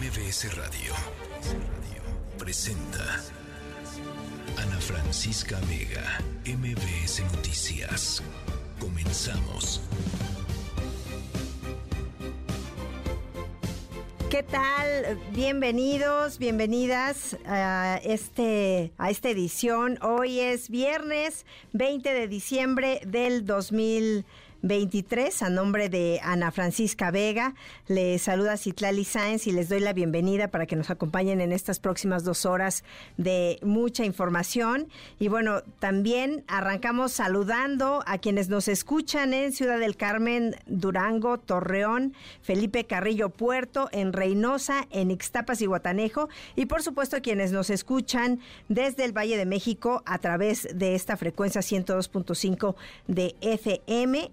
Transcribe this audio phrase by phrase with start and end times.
[0.00, 0.94] MBS Radio
[2.38, 3.20] presenta
[4.56, 8.22] Ana Francisca Vega, MBS Noticias.
[8.78, 9.80] Comenzamos.
[14.30, 15.18] ¿Qué tal?
[15.32, 19.98] Bienvenidos, bienvenidas a este a esta edición.
[20.00, 25.42] Hoy es viernes 20 de diciembre del 2020 23.
[25.42, 27.54] A nombre de Ana Francisca Vega,
[27.86, 31.78] les saluda Citlali Sáenz y les doy la bienvenida para que nos acompañen en estas
[31.78, 32.84] próximas dos horas
[33.16, 34.88] de mucha información.
[35.18, 42.14] Y bueno, también arrancamos saludando a quienes nos escuchan en Ciudad del Carmen, Durango, Torreón,
[42.42, 46.28] Felipe Carrillo Puerto, en Reynosa, en Ixtapas y Guatanejo.
[46.56, 51.16] Y por supuesto, quienes nos escuchan desde el Valle de México a través de esta
[51.16, 52.74] frecuencia 102.5
[53.06, 54.30] de FM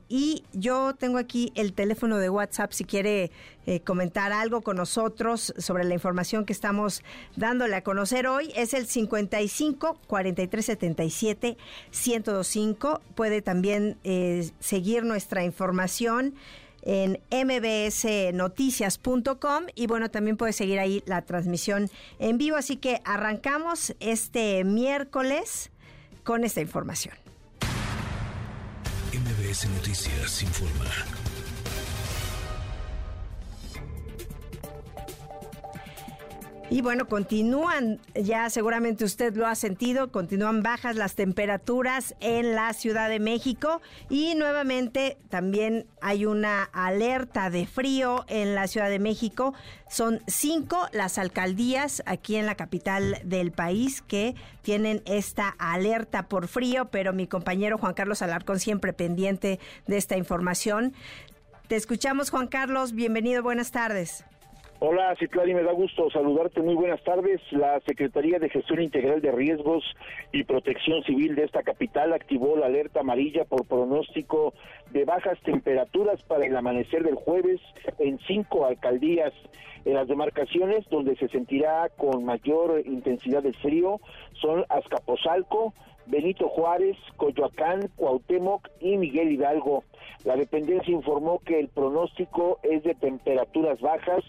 [0.53, 3.31] yo tengo aquí el teléfono de WhatsApp si quiere
[3.65, 7.03] eh, comentar algo con nosotros sobre la información que estamos
[7.35, 8.53] dándole a conocer hoy.
[8.55, 11.57] Es el 55 43 77
[11.91, 13.02] 1025.
[13.16, 16.35] Puede también eh, seguir nuestra información
[16.83, 22.57] en mbsnoticias.com y bueno, también puede seguir ahí la transmisión en vivo.
[22.57, 25.72] Así que arrancamos este miércoles
[26.23, 27.25] con esta información.
[29.16, 31.25] MBS Noticias informa.
[36.71, 42.73] Y bueno, continúan, ya seguramente usted lo ha sentido, continúan bajas las temperaturas en la
[42.73, 48.97] Ciudad de México y nuevamente también hay una alerta de frío en la Ciudad de
[48.97, 49.53] México.
[49.89, 56.47] Son cinco las alcaldías aquí en la capital del país que tienen esta alerta por
[56.47, 60.94] frío, pero mi compañero Juan Carlos Alarcón siempre pendiente de esta información.
[61.67, 62.94] Te escuchamos, Juan Carlos.
[62.94, 64.25] Bienvenido, buenas tardes.
[64.88, 66.61] Hola, Citlali, me da gusto saludarte.
[66.61, 67.41] Muy buenas tardes.
[67.50, 69.83] La Secretaría de Gestión Integral de Riesgos
[70.31, 74.53] y Protección Civil de esta capital activó la alerta amarilla por pronóstico
[74.91, 77.59] de bajas temperaturas para el amanecer del jueves
[77.97, 79.34] en cinco alcaldías.
[79.85, 84.00] En las demarcaciones donde se sentirá con mayor intensidad de frío
[84.40, 85.73] son Azcapotzalco,
[86.06, 89.84] Benito Juárez, Coyoacán, Cuauhtémoc y Miguel Hidalgo.
[90.25, 94.23] La dependencia informó que el pronóstico es de temperaturas bajas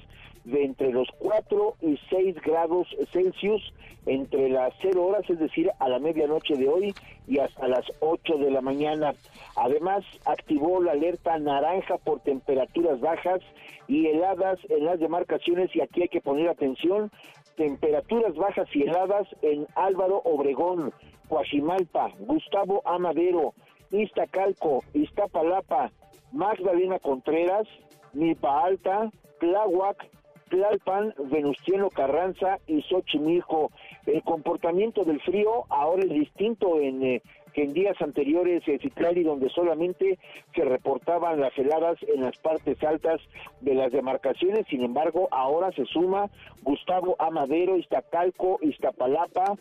[0.47, 3.63] de entre los 4 y 6 grados Celsius
[4.07, 6.95] entre las 0 horas, es decir, a la medianoche de hoy
[7.27, 9.13] y hasta las 8 de la mañana.
[9.57, 13.41] Además, activó la alerta naranja por temperaturas bajas
[13.89, 17.11] y heladas en las demarcaciones y aquí hay que poner atención,
[17.57, 20.93] temperaturas bajas y heladas en Álvaro Obregón,
[21.29, 23.55] Coajimalpa, Gustavo Amadero,
[23.91, 25.91] Iztacalco, Iztapalapa,
[26.31, 27.67] Magdalena Contreras,
[28.13, 30.09] Milpa Alta, Tláhuac,
[30.49, 33.71] Tlalpan, Venustiano Carranza y Xochimilco.
[34.07, 37.23] El comportamiento del frío ahora es distinto en eh,
[37.57, 40.19] que en días anteriores en Citlali, donde solamente
[40.55, 43.19] se reportaban las heladas en las partes altas
[43.63, 46.29] de las demarcaciones, sin embargo, ahora se suma
[46.63, 49.55] Gustavo Amadero, Iztacalco, Iztapalapa,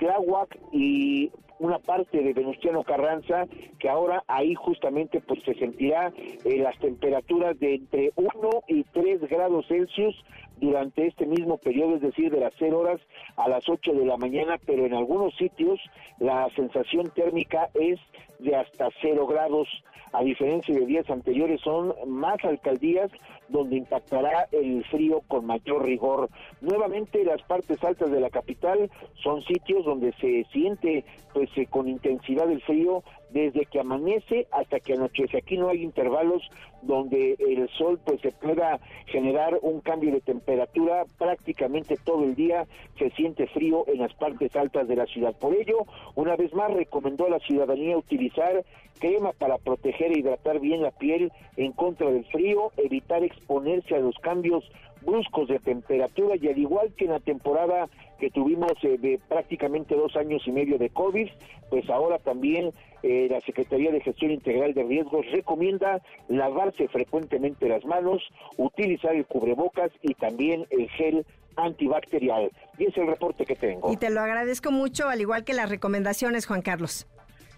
[0.00, 1.30] Tláhuac y
[1.60, 3.46] una parte de Venustiano Carranza,
[3.78, 6.10] que ahora ahí justamente pues se sentirá
[6.44, 8.30] eh, las temperaturas de entre 1
[8.66, 10.16] y 3 grados Celsius
[10.56, 13.00] durante este mismo periodo, es decir, de las 0 horas
[13.36, 15.78] a las 8 de la mañana, pero en algunos sitios
[16.18, 18.00] la sensación térmica es
[18.38, 19.68] de hasta 0 grados.
[20.12, 23.12] A diferencia de días anteriores, son más alcaldías
[23.50, 26.28] donde impactará el frío con mayor rigor.
[26.60, 28.90] Nuevamente las partes altas de la capital
[29.22, 34.80] son sitios donde se siente pues eh, con intensidad el frío desde que amanece hasta
[34.80, 35.38] que anochece.
[35.38, 36.42] Aquí no hay intervalos
[36.82, 42.66] donde el sol pues se pueda generar un cambio de temperatura prácticamente todo el día
[42.98, 45.34] se siente frío en las partes altas de la ciudad.
[45.38, 48.64] Por ello, una vez más recomendó a la ciudadanía utilizar
[48.98, 54.00] crema para proteger e hidratar bien la piel en contra del frío, evitar exponerse a
[54.00, 54.64] los cambios
[55.02, 57.88] bruscos de temperatura y al igual que en la temporada
[58.18, 61.28] que tuvimos eh, de prácticamente dos años y medio de COVID,
[61.70, 62.72] pues ahora también
[63.02, 68.22] eh, la Secretaría de Gestión Integral de Riesgos recomienda lavarse frecuentemente las manos,
[68.58, 71.24] utilizar el cubrebocas y también el gel
[71.56, 72.50] antibacterial.
[72.78, 73.90] Y es el reporte que tengo.
[73.92, 77.06] Y te lo agradezco mucho, al igual que las recomendaciones, Juan Carlos.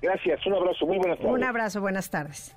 [0.01, 1.33] Gracias, un abrazo, muy buenas tardes.
[1.33, 2.57] Un abrazo, buenas tardes.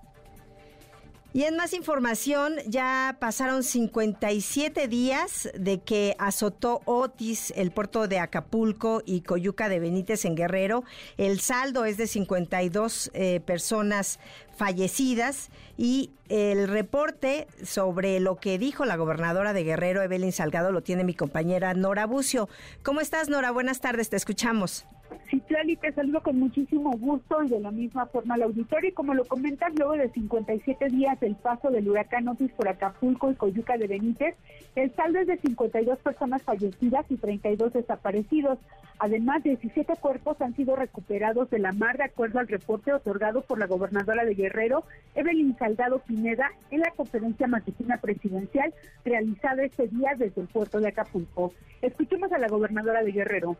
[1.36, 8.20] Y en más información, ya pasaron 57 días de que azotó Otis el puerto de
[8.20, 10.86] Acapulco y Coyuca de Benítez en Guerrero.
[11.18, 14.18] El saldo es de 52 eh, personas
[14.56, 20.84] fallecidas y el reporte sobre lo que dijo la gobernadora de Guerrero, Evelyn Salgado, lo
[20.84, 22.48] tiene mi compañera Nora Bucio.
[22.82, 23.52] ¿Cómo estás, Nora?
[23.52, 24.86] Buenas tardes, te escuchamos.
[25.30, 28.90] Sí, Tlali, te saludo con muchísimo gusto y de la misma forma al auditorio.
[28.90, 33.31] Y como lo comentas, luego de 57 días del paso del huracán Otis por Acapulco
[33.31, 34.36] y Coyuca de Benítez,
[34.75, 38.60] el saldo es de 52 personas fallecidas y 32 desaparecidos.
[39.00, 43.60] Además, 17 cuerpos han sido recuperados de la mar, de acuerdo al reporte otorgado por
[43.60, 44.86] la gobernadora de Guerrero,
[45.16, 48.74] Evelyn Salgado Pineda, en la conferencia matutina presidencial
[49.04, 51.51] realizada este día desde el puerto de Acapulco.
[51.81, 53.58] Escuchemos a la gobernadora de Guerrero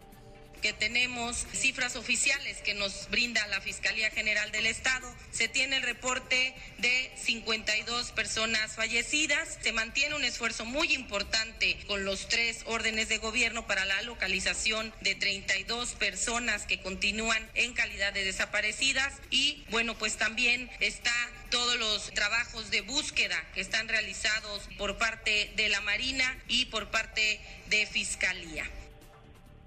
[0.66, 5.08] que tenemos cifras oficiales que nos brinda la Fiscalía General del Estado.
[5.32, 9.60] Se tiene el reporte de 52 personas fallecidas.
[9.62, 14.92] Se mantiene un esfuerzo muy importante con los tres órdenes de gobierno para la localización
[15.02, 19.14] de 32 personas que continúan en calidad de desaparecidas.
[19.30, 21.14] Y bueno, pues también está
[21.52, 26.90] todos los trabajos de búsqueda que están realizados por parte de la Marina y por
[26.90, 27.40] parte
[27.70, 28.68] de Fiscalía.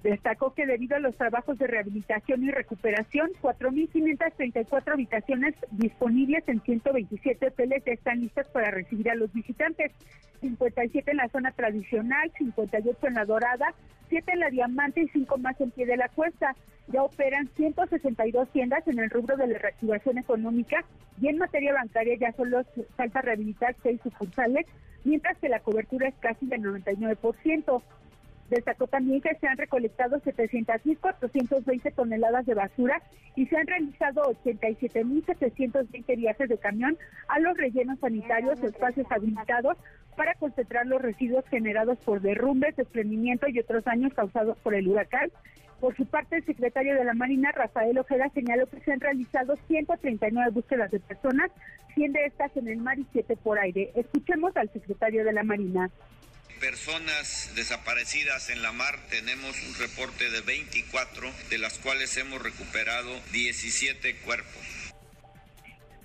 [0.03, 7.49] Destacó que debido a los trabajos de rehabilitación y recuperación, 4.534 habitaciones disponibles en 127
[7.49, 9.91] hoteles ya están listas para recibir a los visitantes.
[10.41, 13.75] 57 en la zona tradicional, 58 en la dorada,
[14.09, 16.55] 7 en la diamante y 5 más en pie de la cuesta.
[16.87, 20.85] Ya operan 162 tiendas en el rubro de la reactivación económica
[21.21, 22.63] y en materia bancaria ya solo
[22.97, 24.65] falta rehabilitar 6 sucursales,
[25.05, 27.83] mientras que la cobertura es casi del 99%.
[28.51, 33.03] Destacó también que se han recolectado 700.420 toneladas de basura
[33.37, 36.97] y se han realizado 87.720 viajes de camión
[37.29, 39.77] a los rellenos sanitarios, espacios habilitados
[40.17, 45.31] para concentrar los residuos generados por derrumbes, desprendimiento y otros daños causados por el huracán.
[45.81, 49.55] Por su parte, el secretario de la Marina, Rafael Ojeda, señaló que se han realizado
[49.69, 51.53] 139 búsquedas de personas,
[51.95, 53.93] 100 de estas en el mar y 7 por aire.
[53.95, 55.89] Escuchemos al secretario de la Marina
[56.59, 63.11] personas desaparecidas en la mar tenemos un reporte de 24, de las cuales hemos recuperado
[63.33, 64.79] 17 cuerpos.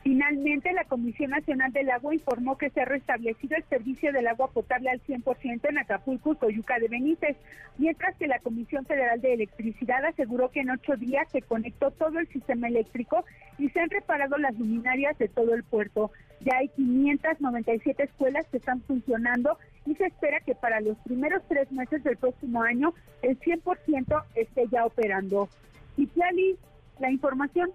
[0.04, 4.52] Finalmente, la Comisión Nacional del Agua informó que se ha restablecido el servicio del agua
[4.52, 7.38] potable al 100% en Acapulco y de Benítez,
[7.78, 12.20] mientras que la Comisión Federal de Electricidad aseguró que en ocho días se conectó todo
[12.20, 13.24] el sistema eléctrico
[13.58, 16.12] y se han reparado las luminarias de todo el puerto.
[16.42, 21.72] Ya hay 597 escuelas que están funcionando y se espera que para los primeros tres
[21.72, 25.50] meses del próximo año el 100% esté ya operando.
[25.98, 26.58] Y Plali,
[27.00, 27.72] la información.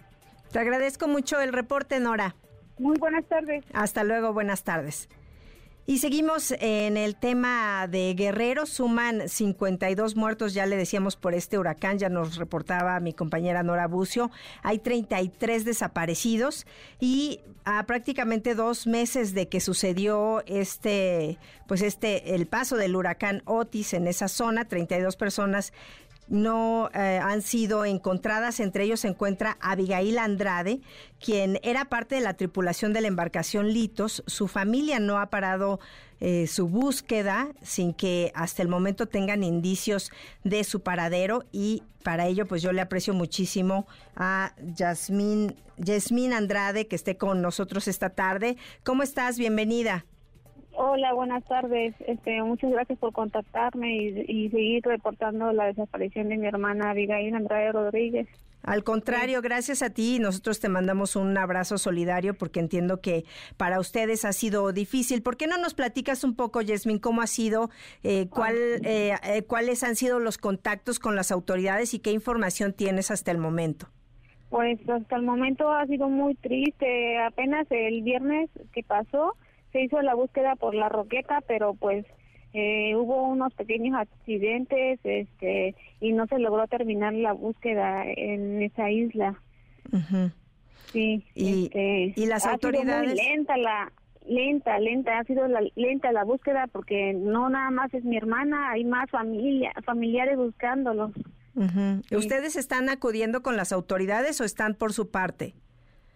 [0.53, 2.35] Te agradezco mucho el reporte, Nora.
[2.79, 3.65] Muy buenas tardes.
[3.73, 5.09] Hasta luego, buenas tardes.
[5.89, 11.57] Y seguimos en el tema de Guerrero, suman 52 muertos, ya le decíamos por este
[11.59, 14.31] huracán, ya nos reportaba mi compañera Nora Bucio,
[14.63, 16.67] hay 33 desaparecidos
[17.01, 23.41] y a prácticamente dos meses de que sucedió este, pues este, el paso del huracán
[23.47, 25.73] Otis en esa zona, 32 personas
[26.29, 28.61] no eh, han sido encontradas.
[28.61, 30.81] Entre ellos se encuentra Abigail Andrade,
[31.21, 34.23] quien era parte de la tripulación de la embarcación Litos.
[34.27, 35.81] Su familia no ha parado
[36.21, 40.11] eh, su búsqueda sin que hasta el momento tengan indicios
[40.43, 43.87] de su paradero y para ello pues yo le aprecio muchísimo
[44.17, 48.57] a Yasmín, Yasmín Andrade que esté con nosotros esta tarde.
[48.83, 49.39] ¿Cómo estás?
[49.39, 50.07] Bienvenida.
[50.81, 51.93] Hola, buenas tardes.
[52.07, 57.73] Este, muchas gracias por contactarme y, seguir reportando la desaparición de mi hermana Abigail Andrade
[57.73, 58.29] Rodríguez.
[58.63, 60.21] Al contrario, gracias a ti.
[60.21, 63.25] Nosotros te mandamos un abrazo solidario porque entiendo que
[63.57, 65.21] para ustedes ha sido difícil.
[65.21, 67.71] ¿Por qué no nos platicas un poco, Yasmin, cómo ha sido,
[68.05, 68.55] eh, cuál,
[68.85, 73.33] eh, eh, cuáles han sido los contactos con las autoridades y qué información tienes hasta
[73.33, 73.89] el momento?
[74.49, 77.19] Pues hasta el momento ha sido muy triste.
[77.19, 79.35] Apenas el viernes que pasó,
[79.73, 82.07] se hizo la búsqueda por la roqueta, pero pues
[82.55, 88.91] eh, hubo unos pequeños accidentes este y no se logró terminar la búsqueda en esa
[88.91, 89.41] isla.
[90.93, 93.93] Sí, y, este, y las autoridades lenta la
[94.27, 98.71] lenta, lenta, ha sido la, lenta la búsqueda porque no nada más es mi hermana,
[98.71, 101.13] hay más familia, familiares buscándolos.
[102.13, 105.55] ¿Ustedes están acudiendo con las autoridades o están por su parte?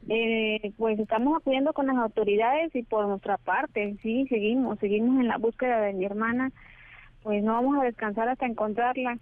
[0.08, 5.28] Eh, pues estamos acudiendo con las autoridades y por nuestra parte, sí, seguimos, seguimos en
[5.28, 6.50] la búsqueda de mi hermana,
[7.22, 9.18] pues no vamos a descansar hasta encontrarla.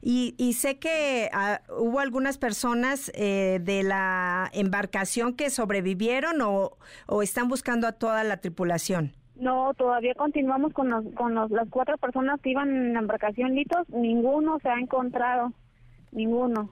[0.00, 6.72] Y, y sé que ah, hubo algunas personas eh, de la embarcación que sobrevivieron o,
[7.06, 9.12] o están buscando a toda la tripulación.
[9.36, 13.54] No, todavía continuamos con, los, con los, las cuatro personas que iban en la embarcación
[13.54, 13.88] Litos.
[13.90, 15.52] Ninguno se ha encontrado.
[16.10, 16.70] Ninguno.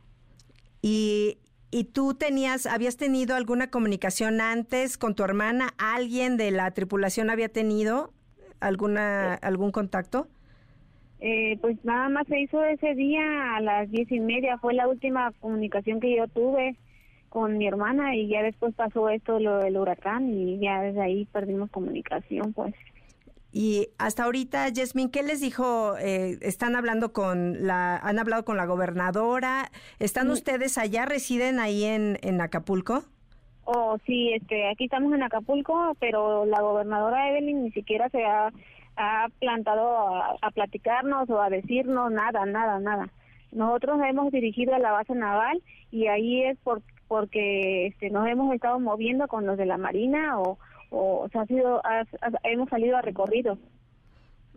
[0.83, 1.39] Y,
[1.71, 7.31] y tú tenías, habías tenido alguna comunicación antes con tu hermana, alguien de la tripulación
[7.31, 8.13] había tenido
[8.61, 10.27] alguna algún contacto.
[11.21, 14.89] Eh, pues nada más se hizo ese día a las diez y media, fue la
[14.89, 16.77] última comunicación que yo tuve
[17.29, 21.27] con mi hermana y ya después pasó esto lo del huracán y ya desde ahí
[21.27, 22.75] perdimos comunicación pues.
[23.53, 25.97] Y hasta ahorita, Yasmin, ¿qué les dijo?
[25.99, 29.71] Eh, ¿Están hablando con la, han hablado con la gobernadora?
[29.99, 30.31] ¿Están Mm.
[30.31, 33.03] ustedes allá, residen ahí en, en Acapulco?
[33.65, 38.51] Oh, sí, este, aquí estamos en Acapulco, pero la gobernadora Evelyn ni siquiera se ha,
[38.97, 43.09] ha plantado a, a platicarnos o a decirnos nada, nada, nada.
[43.53, 48.53] Nosotros hemos dirigido a la base naval y ahí es por, porque este, nos hemos
[48.55, 50.59] estado moviendo con los de la Marina o,
[50.91, 53.59] o, se ha sido, ha- ha- hemos salido a recorrido.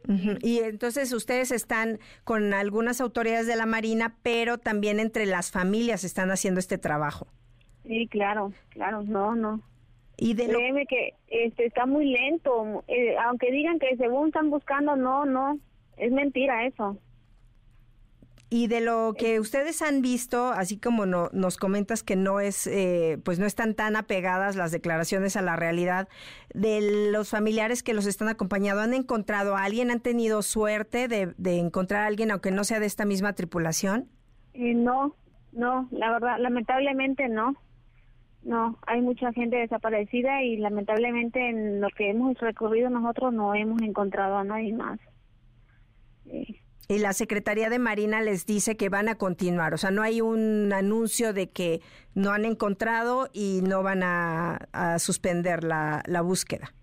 [0.08, 0.38] Ujú.
[0.42, 6.04] Y entonces ustedes están con algunas autoridades de la Marina, pero también entre las familias
[6.04, 7.28] están haciendo este trabajo.
[7.86, 9.62] Sí, claro, claro, no, no.
[10.18, 14.50] Y de lo, Créeme que este está muy lento, eh, aunque digan que según están
[14.50, 15.58] buscando, no, no,
[15.98, 16.98] es mentira eso.
[18.56, 22.68] Y de lo que ustedes han visto, así como no- nos comentas que no es,
[22.68, 26.08] eh, pues no están tan apegadas las declaraciones a la realidad,
[26.54, 29.90] de los familiares que los están acompañando, ¿han encontrado a alguien?
[29.90, 34.08] ¿Han tenido suerte de, de encontrar a alguien, aunque no sea de esta misma tripulación?
[34.54, 35.16] Eh, no,
[35.52, 37.56] no, la verdad, lamentablemente no.
[38.44, 43.82] No, hay mucha gente desaparecida y lamentablemente en lo que hemos recorrido nosotros no hemos
[43.82, 45.00] encontrado a nadie más.
[46.26, 46.60] Sí.
[46.88, 50.20] Y la Secretaría de Marina les dice que van a continuar, o sea, no hay
[50.20, 51.82] un anuncio de que
[52.14, 56.74] no han encontrado y no van a, a suspender la, la búsqueda.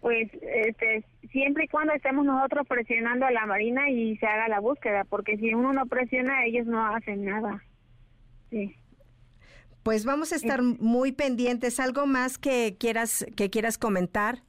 [0.00, 4.60] Pues este, siempre y cuando estemos nosotros presionando a la Marina y se haga la
[4.60, 7.62] búsqueda, porque si uno no presiona, ellos no hacen nada.
[8.48, 8.74] Sí.
[9.82, 11.80] Pues vamos a estar muy pendientes.
[11.80, 14.42] ¿Algo más que quieras que quieras comentar?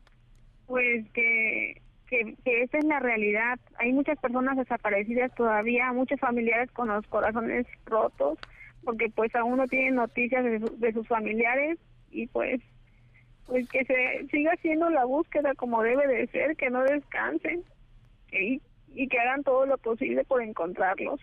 [0.67, 3.57] Pues que, que, esa es la realidad.
[3.79, 8.37] Hay muchas personas desaparecidas todavía, muchos familiares con los corazones rotos,
[8.83, 11.79] porque pues aún no tienen noticias de, su- de sus familiares
[12.11, 12.61] y pues
[13.47, 17.63] pues que se siga haciendo la búsqueda como debe de ser, que no descansen
[18.31, 21.19] y que hagan todo lo posible por encontrarlos.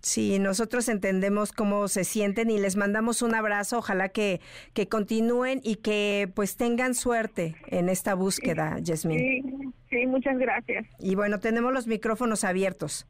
[0.00, 3.78] Sí, nosotros entendemos cómo se sienten y les mandamos un abrazo.
[3.78, 4.40] Ojalá que,
[4.72, 9.18] que continúen y que pues tengan suerte en esta búsqueda, Yasmín.
[9.18, 9.42] Sí,
[9.90, 10.86] sí, muchas gracias.
[10.98, 13.06] Y bueno, tenemos los micrófonos abiertos.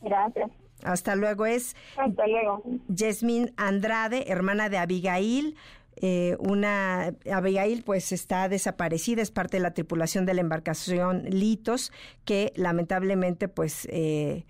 [0.00, 0.50] Gracias.
[0.82, 1.46] Hasta luego.
[1.46, 2.62] Es Hasta luego.
[2.88, 5.56] Yasmín Andrade, hermana de Abigail.
[5.96, 11.92] Eh, una Abigail pues está desaparecida, es parte de la tripulación de la embarcación Litos,
[12.24, 14.46] que lamentablemente pues eh,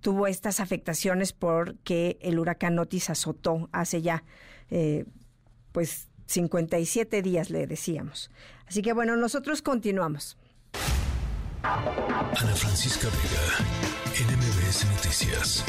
[0.00, 4.24] tuvo estas afectaciones porque el huracán Otis azotó hace ya
[4.70, 5.04] eh,
[5.72, 8.30] pues 57 días le decíamos.
[8.66, 10.36] Así que bueno, nosotros continuamos.
[11.62, 15.64] Ana Francisca Vega, NMBS Noticias.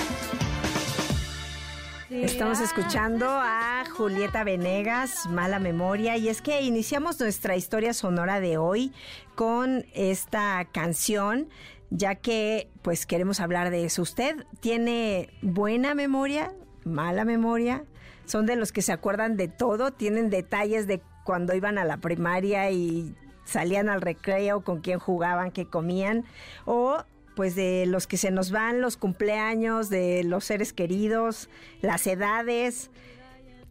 [2.10, 8.58] Estamos escuchando a Julieta Venegas, Mala Memoria, y es que iniciamos nuestra historia sonora de
[8.58, 8.92] hoy
[9.36, 11.48] con esta canción,
[11.92, 14.02] ya que pues queremos hablar de eso.
[14.02, 17.84] ¿Usted tiene buena memoria, mala memoria?
[18.26, 19.92] ¿Son de los que se acuerdan de todo?
[19.92, 23.14] ¿Tienen detalles de cuando iban a la primaria y
[23.46, 26.26] salían al recreo, con quién jugaban, qué comían?
[26.66, 27.04] ¿O
[27.36, 31.50] pues de los que se nos van los cumpleaños, de los seres queridos,
[31.82, 32.92] las edades.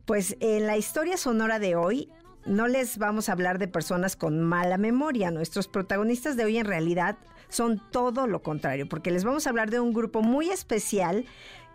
[0.06, 2.08] Pues en la historia sonora de hoy
[2.46, 5.30] no les vamos a hablar de personas con mala memoria.
[5.30, 7.18] Nuestros protagonistas de hoy en realidad
[7.50, 11.26] son todo lo contrario, porque les vamos a hablar de un grupo muy especial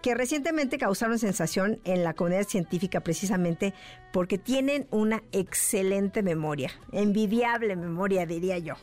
[0.01, 3.73] que recientemente causaron sensación en la comunidad científica precisamente
[4.11, 8.75] porque tienen una excelente memoria, envidiable memoria diría yo.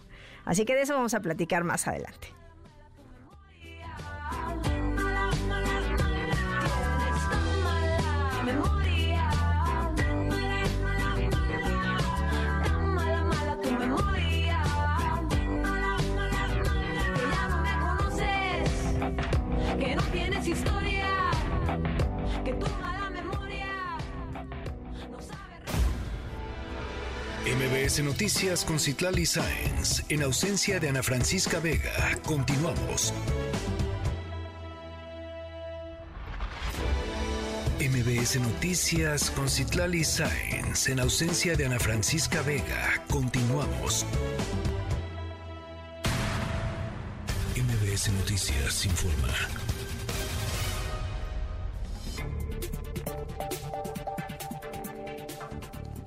[0.45, 2.29] Así que de eso vamos a platicar más adelante.
[27.93, 30.03] MBS Noticias con Citlali Sáenz.
[30.09, 33.13] En ausencia de Ana Francisca Vega, continuamos.
[37.79, 43.05] MBS Noticias con Citlali Sáenz en ausencia de Ana Francisca Vega.
[43.11, 44.07] Continuamos.
[47.55, 49.62] MBS Noticias informa.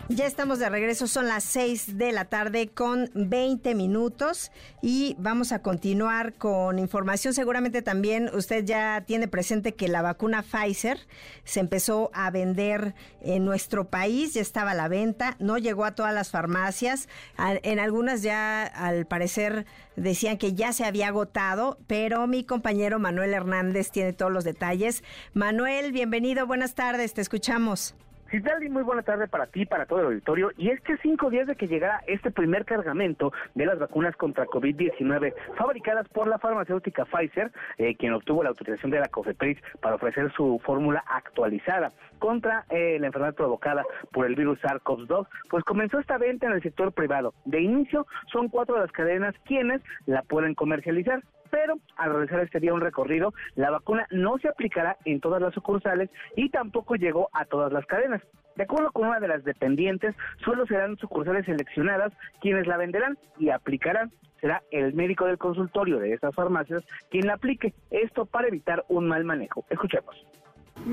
[0.07, 4.51] Ya estamos de regreso, son las 6 de la tarde con 20 minutos
[4.83, 7.33] y vamos a continuar con información.
[7.33, 10.99] Seguramente también usted ya tiene presente que la vacuna Pfizer
[11.43, 15.95] se empezó a vender en nuestro país, ya estaba a la venta, no llegó a
[15.95, 17.09] todas las farmacias,
[17.39, 23.33] en algunas ya al parecer decían que ya se había agotado, pero mi compañero Manuel
[23.33, 25.03] Hernández tiene todos los detalles.
[25.33, 27.95] Manuel, bienvenido, buenas tardes, te escuchamos.
[28.31, 30.51] Citlali, muy buena tarde para ti, para todo el auditorio.
[30.57, 34.45] Y es que cinco días de que llegara este primer cargamento de las vacunas contra
[34.45, 39.95] COVID-19 fabricadas por la farmacéutica Pfizer, eh, quien obtuvo la autorización de la COFEPRIS para
[39.95, 45.99] ofrecer su fórmula actualizada contra eh, la enfermedad provocada por el virus SARS-CoV-2, pues comenzó
[45.99, 47.33] esta venta en el sector privado.
[47.45, 52.73] De inicio, son cuatro las cadenas quienes la pueden comercializar pero al realizar este día
[52.73, 57.45] un recorrido, la vacuna no se aplicará en todas las sucursales y tampoco llegó a
[57.45, 58.21] todas las cadenas.
[58.55, 63.49] De acuerdo con una de las dependientes, solo serán sucursales seleccionadas quienes la venderán y
[63.49, 64.11] aplicarán.
[64.39, 67.73] Será el médico del consultorio de estas farmacias quien la aplique.
[67.89, 69.65] Esto para evitar un mal manejo.
[69.69, 70.15] Escuchemos.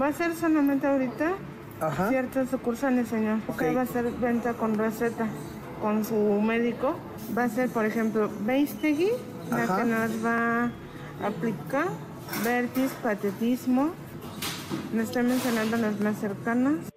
[0.01, 1.35] Va a ser solamente ahorita
[2.09, 3.39] ciertas sucursales, señor.
[3.49, 5.27] O sea, va a ser venta con receta
[5.83, 6.97] con su médico.
[7.37, 9.11] Va a ser, por ejemplo, Beistegui,
[9.51, 11.89] la que nos va a aplicar,
[12.45, 13.93] Vertis, patetismo.
[14.95, 16.89] Me estoy mencionando las más cercanas.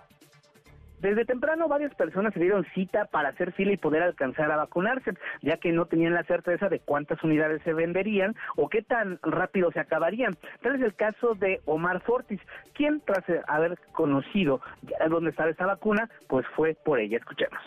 [1.01, 5.11] Desde temprano varias personas se dieron cita para hacer fila y poder alcanzar a vacunarse,
[5.41, 9.71] ya que no tenían la certeza de cuántas unidades se venderían o qué tan rápido
[9.71, 10.35] se acabarían.
[10.61, 12.39] Tal es el caso de Omar Fortis,
[12.73, 14.61] quien tras haber conocido
[15.09, 17.17] dónde estaba esta vacuna, pues fue por ella.
[17.17, 17.59] Escuchemos.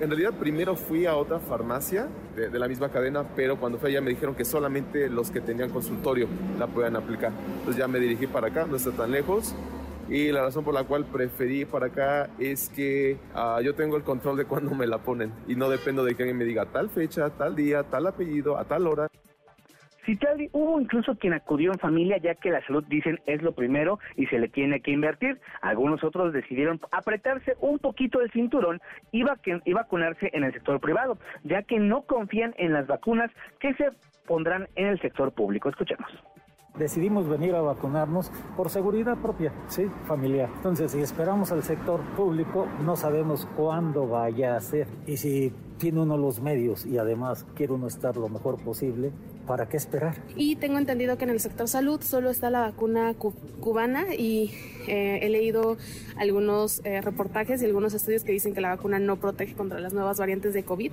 [0.00, 4.00] En realidad primero fui a otra farmacia de, la misma cadena, pero cuando fui allá
[4.00, 6.26] me dijeron que solamente los que tenían consultorio
[6.58, 7.32] la podían aplicar.
[7.58, 9.54] Entonces ya me dirigí para acá, no está tan lejos.
[10.08, 14.02] Y la razón por la cual preferí para acá es que ah, yo tengo el
[14.02, 16.90] control de cuándo me la ponen y no dependo de que alguien me diga tal
[16.90, 19.08] fecha, tal día, tal apellido, a tal hora.
[20.04, 23.98] Citlali, hubo incluso quien acudió en familia ya que la salud, dicen, es lo primero
[24.16, 25.40] y se le tiene que invertir.
[25.60, 28.80] Algunos otros decidieron apretarse un poquito el cinturón
[29.12, 29.22] y
[29.72, 33.90] vacunarse en el sector privado, ya que no confían en las vacunas que se
[34.26, 35.68] pondrán en el sector público.
[35.68, 36.10] Escuchemos.
[36.78, 40.48] Decidimos venir a vacunarnos por seguridad propia, sí, familiar.
[40.56, 44.86] Entonces, si esperamos al sector público, no sabemos cuándo vaya a ser.
[45.06, 49.10] Y si tiene uno los medios y además quiere uno estar lo mejor posible,
[49.46, 50.14] ¿para qué esperar?
[50.34, 54.52] Y tengo entendido que en el sector salud solo está la vacuna cu- cubana y
[54.88, 55.76] eh, he leído
[56.16, 59.92] algunos eh, reportajes y algunos estudios que dicen que la vacuna no protege contra las
[59.92, 60.92] nuevas variantes de COVID.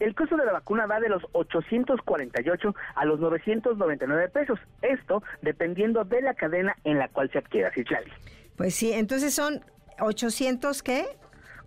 [0.00, 4.58] El costo de la vacuna va de los 848 a los 999 pesos.
[4.82, 8.10] Esto dependiendo de la cadena en la cual se adquiera, Citlali.
[8.56, 9.60] Pues sí, entonces son
[10.00, 11.06] 800 qué?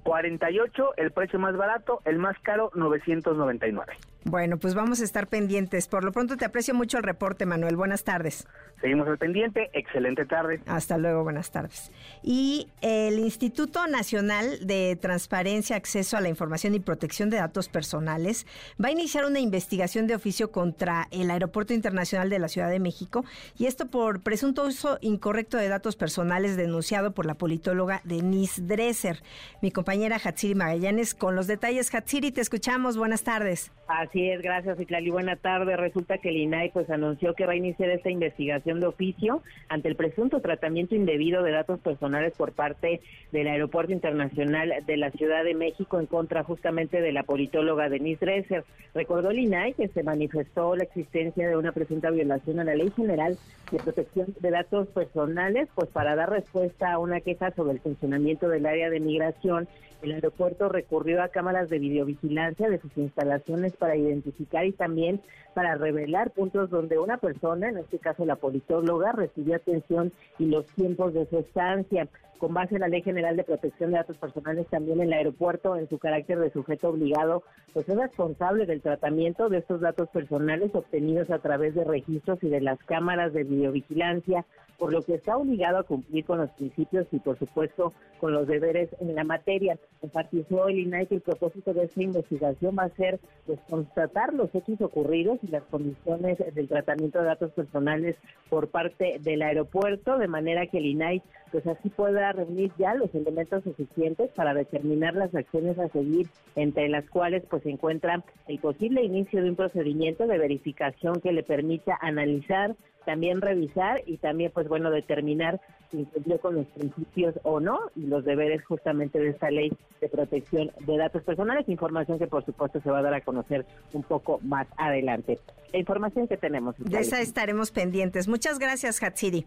[0.04, 3.93] 48 el precio más barato, el más caro 999.
[4.26, 5.88] Bueno, pues vamos a estar pendientes.
[5.88, 7.76] Por lo pronto te aprecio mucho el reporte, Manuel.
[7.76, 8.48] Buenas tardes.
[8.80, 10.62] Seguimos al pendiente, excelente tarde.
[10.66, 11.92] Hasta luego, buenas tardes.
[12.22, 18.46] Y el Instituto Nacional de Transparencia, Acceso a la Información y Protección de Datos Personales
[18.84, 22.80] va a iniciar una investigación de oficio contra el Aeropuerto Internacional de la Ciudad de
[22.80, 23.24] México
[23.58, 29.24] y esto por presunto uso incorrecto de datos personales denunciado por la politóloga Denise Dresser.
[29.62, 31.94] Mi compañera Hatsiri Magallanes con los detalles.
[31.94, 32.98] Hatsiri, te escuchamos.
[32.98, 33.72] Buenas tardes.
[33.88, 35.10] Así es, gracias, Itlali.
[35.10, 35.76] Buena tarde.
[35.76, 39.88] Resulta que el INAI pues anunció que va a iniciar esta investigación de oficio ante
[39.89, 45.43] el presunto tratamiento indebido de datos personales por parte del Aeropuerto Internacional de la Ciudad
[45.43, 48.63] de México en contra justamente de la politóloga Denise Dresser.
[48.93, 52.91] Recordó el INAI que se manifestó la existencia de una presunta violación a la Ley
[52.95, 53.38] General
[53.71, 58.47] de Protección de Datos Personales, pues para dar respuesta a una queja sobre el funcionamiento
[58.47, 59.67] del área de migración
[60.04, 65.22] el aeropuerto recurrió a cámaras de videovigilancia de sus instalaciones para identificar y también
[65.54, 70.66] para revelar puntos donde una persona, en este caso la politóloga, recibió atención y los
[70.76, 72.08] tiempos de su estancia.
[72.38, 75.88] Con base en la Ley General de Protección de Datos Personales también el aeropuerto en
[75.89, 77.43] su carácter de sujeto obligado
[77.74, 82.50] pues es responsable del tratamiento de estos datos personales obtenidos a través de registros y
[82.50, 84.46] de las cámaras de videovigilancia
[84.78, 88.48] por lo que está obligado a cumplir con los principios y por supuesto con los
[88.48, 89.78] deberes en la materia.
[90.02, 94.54] Enfatizó el INAI que el propósito de esta investigación va a ser pues, constatar los
[94.54, 98.17] hechos ocurridos y las condiciones del tratamiento de datos personales
[98.50, 103.13] por parte del aeropuerto, de manera que el INAI pues así pueda reunir ya los
[103.15, 108.60] elementos suficientes para determinar las acciones a seguir, entre las cuales pues se encuentra el
[108.60, 114.52] posible inicio de un procedimiento de verificación que le permita analizar también revisar y también,
[114.54, 115.60] pues bueno, determinar
[115.91, 120.10] si cumplió con los principios o no y los deberes justamente de esta ley de
[120.10, 124.04] protección de datos personales, información que por supuesto se va a dar a conocer un
[124.04, 125.39] poco más adelante.
[125.72, 126.76] La información que tenemos.
[126.78, 128.28] De esa estaremos pendientes.
[128.28, 129.46] Muchas gracias, Hatsiri.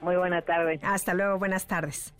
[0.00, 0.78] Muy buena tarde.
[0.82, 2.14] Hasta luego, buenas tardes.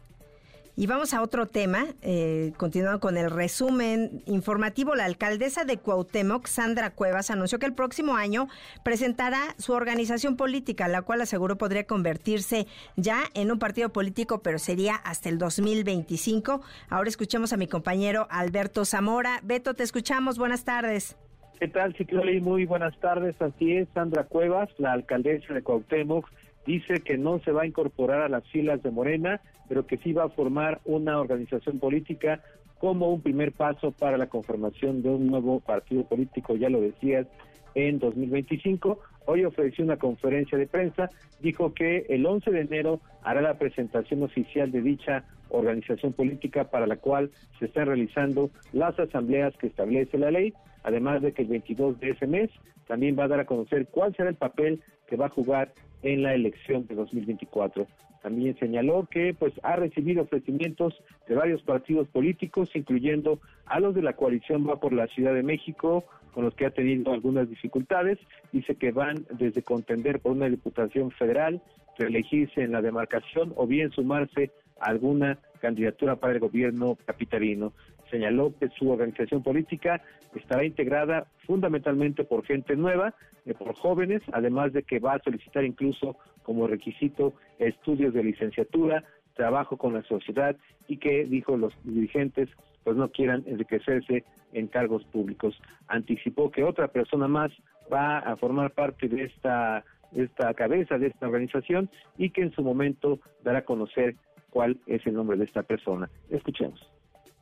[0.80, 4.94] Y vamos a otro tema, eh, continuando con el resumen informativo.
[4.94, 8.46] La alcaldesa de Cuauhtémoc, Sandra Cuevas, anunció que el próximo año
[8.84, 14.60] presentará su organización política, la cual aseguró podría convertirse ya en un partido político, pero
[14.60, 16.60] sería hasta el 2025.
[16.90, 19.40] Ahora escuchemos a mi compañero Alberto Zamora.
[19.42, 20.38] Beto, te escuchamos.
[20.38, 21.16] Buenas tardes.
[21.58, 22.40] ¿Qué tal, Cicloli?
[22.40, 23.34] Muy buenas tardes.
[23.42, 26.30] Así es, Sandra Cuevas, la alcaldesa de Cuauhtémoc,
[26.66, 30.12] dice que no se va a incorporar a las filas de Morena, pero que sí
[30.12, 32.42] va a formar una organización política
[32.78, 37.26] como un primer paso para la conformación de un nuevo partido político, ya lo decías,
[37.74, 38.98] en 2025.
[39.26, 44.22] Hoy ofreció una conferencia de prensa, dijo que el 11 de enero hará la presentación
[44.22, 50.18] oficial de dicha organización política para la cual se están realizando las asambleas que establece
[50.18, 52.50] la ley, además de que el 22 de ese mes
[52.86, 56.22] también va a dar a conocer cuál será el papel que va a jugar en
[56.22, 57.86] la elección de 2024.
[58.22, 60.94] También señaló que pues ha recibido ofrecimientos
[61.28, 65.42] de varios partidos políticos, incluyendo a los de la coalición Va por la Ciudad de
[65.42, 68.18] México, con los que ha tenido algunas dificultades.
[68.52, 71.62] Dice que van desde contender por una diputación federal,
[71.96, 77.72] reelegirse en la demarcación o bien sumarse a alguna candidatura para el gobierno capitalino.
[78.10, 80.02] Señaló que su organización política
[80.34, 83.14] estará integrada fundamentalmente por gente nueva,
[83.46, 89.04] eh, por jóvenes, además de que va a solicitar incluso como requisito estudios de licenciatura,
[89.34, 90.56] trabajo con la sociedad
[90.88, 92.48] y que, dijo los dirigentes,
[92.84, 95.60] pues no quieran enriquecerse en cargos públicos.
[95.86, 97.52] Anticipó que otra persona más
[97.92, 102.62] va a formar parte de esta, esta cabeza de esta organización y que en su
[102.62, 104.16] momento dará a conocer
[104.50, 106.10] cuál es el nombre de esta persona.
[106.30, 106.97] Escuchemos.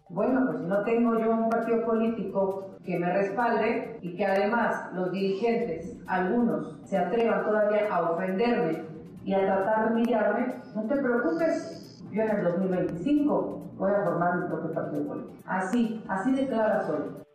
[0.08, 5.10] Bueno, pues no tengo yo un partido político que me respalde y que además los
[5.10, 8.84] dirigentes, algunos, se atrevan todavía a ofenderme
[9.24, 14.42] y a tratar de humillarme, no te preocupes, yo en el 2025 voy a formar
[14.42, 15.42] mi propio partido político.
[15.44, 17.25] Así, así de clara soy.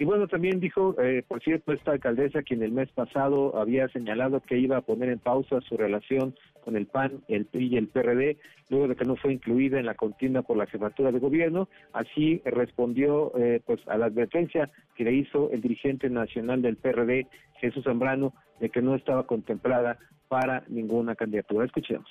[0.00, 4.40] Y bueno, también dijo, eh, por cierto, esta alcaldesa quien el mes pasado había señalado
[4.40, 6.34] que iba a poner en pausa su relación
[6.64, 8.38] con el PAN, el PRI y el PRD,
[8.70, 11.68] luego de que no fue incluida en la contienda por la jefatura de gobierno.
[11.92, 17.26] Así respondió eh, pues a la advertencia que le hizo el dirigente nacional del PRD,
[17.60, 21.66] Jesús Zambrano, de que no estaba contemplada para ninguna candidatura.
[21.66, 22.08] Escuchemos.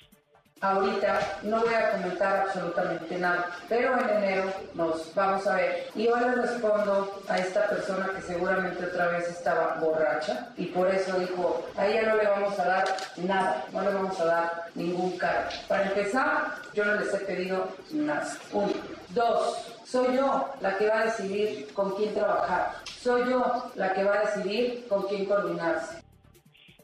[0.62, 5.88] Ahorita no voy a comentar absolutamente nada, pero en enero nos vamos a ver.
[5.94, 10.94] Y hoy le respondo a esta persona que seguramente otra vez estaba borracha y por
[10.94, 12.84] eso dijo, a ella no le vamos a dar
[13.16, 15.48] nada, no le vamos a dar ningún cargo.
[15.66, 18.28] Para empezar, yo no les he pedido nada.
[18.52, 18.74] Uno.
[19.14, 22.74] Dos, soy yo la que va a decidir con quién trabajar.
[22.84, 26.09] Soy yo la que va a decidir con quién coordinarse.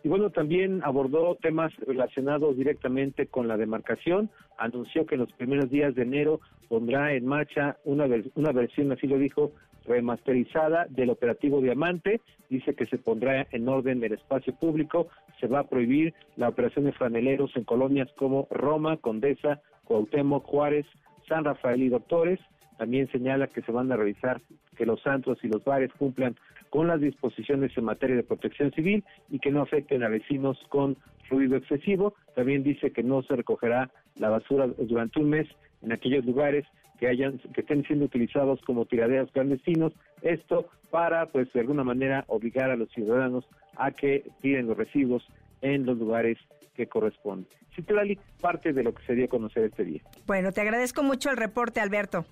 [0.07, 4.31] Y bueno, también abordó temas relacionados directamente con la demarcación.
[4.57, 6.39] Anunció que en los primeros días de enero
[6.69, 9.51] pondrá en marcha una, una versión, así lo dijo,
[9.85, 12.21] remasterizada del operativo Diamante.
[12.49, 15.09] Dice que se pondrá en orden el espacio público.
[15.41, 20.87] Se va a prohibir la operación de franeleros en colonias como Roma, Condesa, Cuauhtémoc, Juárez,
[21.29, 22.39] San Rafael y Doctores.
[22.79, 24.41] También señala que se van a revisar
[24.77, 26.37] que los santos y los bares cumplan
[26.71, 30.97] con las disposiciones en materia de protección civil y que no afecten a vecinos con
[31.29, 32.15] ruido excesivo.
[32.35, 35.49] También dice que no se recogerá la basura durante un mes
[35.83, 36.67] en aquellos lugares
[36.99, 39.93] que hayan que estén siendo utilizados como tiraderos clandestinos.
[40.23, 43.45] Esto para, pues, de alguna manera obligar a los ciudadanos
[43.77, 45.27] a que tiren los residuos
[45.61, 46.39] en los lugares
[46.75, 47.49] que corresponden.
[47.75, 50.03] Citlali, parte de lo que se dio a conocer este día.
[50.27, 52.25] Bueno, te agradezco mucho el reporte, Alberto.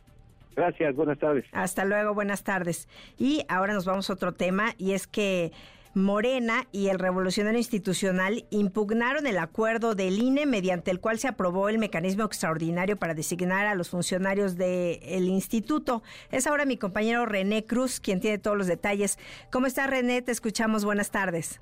[0.55, 1.45] Gracias, buenas tardes.
[1.53, 2.89] Hasta luego, buenas tardes.
[3.19, 5.53] Y ahora nos vamos a otro tema y es que
[5.95, 11.69] Morena y el Revolucionario Institucional impugnaron el acuerdo del INE mediante el cual se aprobó
[11.69, 16.03] el mecanismo extraordinario para designar a los funcionarios del instituto.
[16.33, 19.19] Es ahora mi compañero René Cruz quien tiene todos los detalles.
[19.53, 20.21] ¿Cómo está René?
[20.21, 20.85] Te escuchamos.
[20.85, 21.61] Buenas tardes.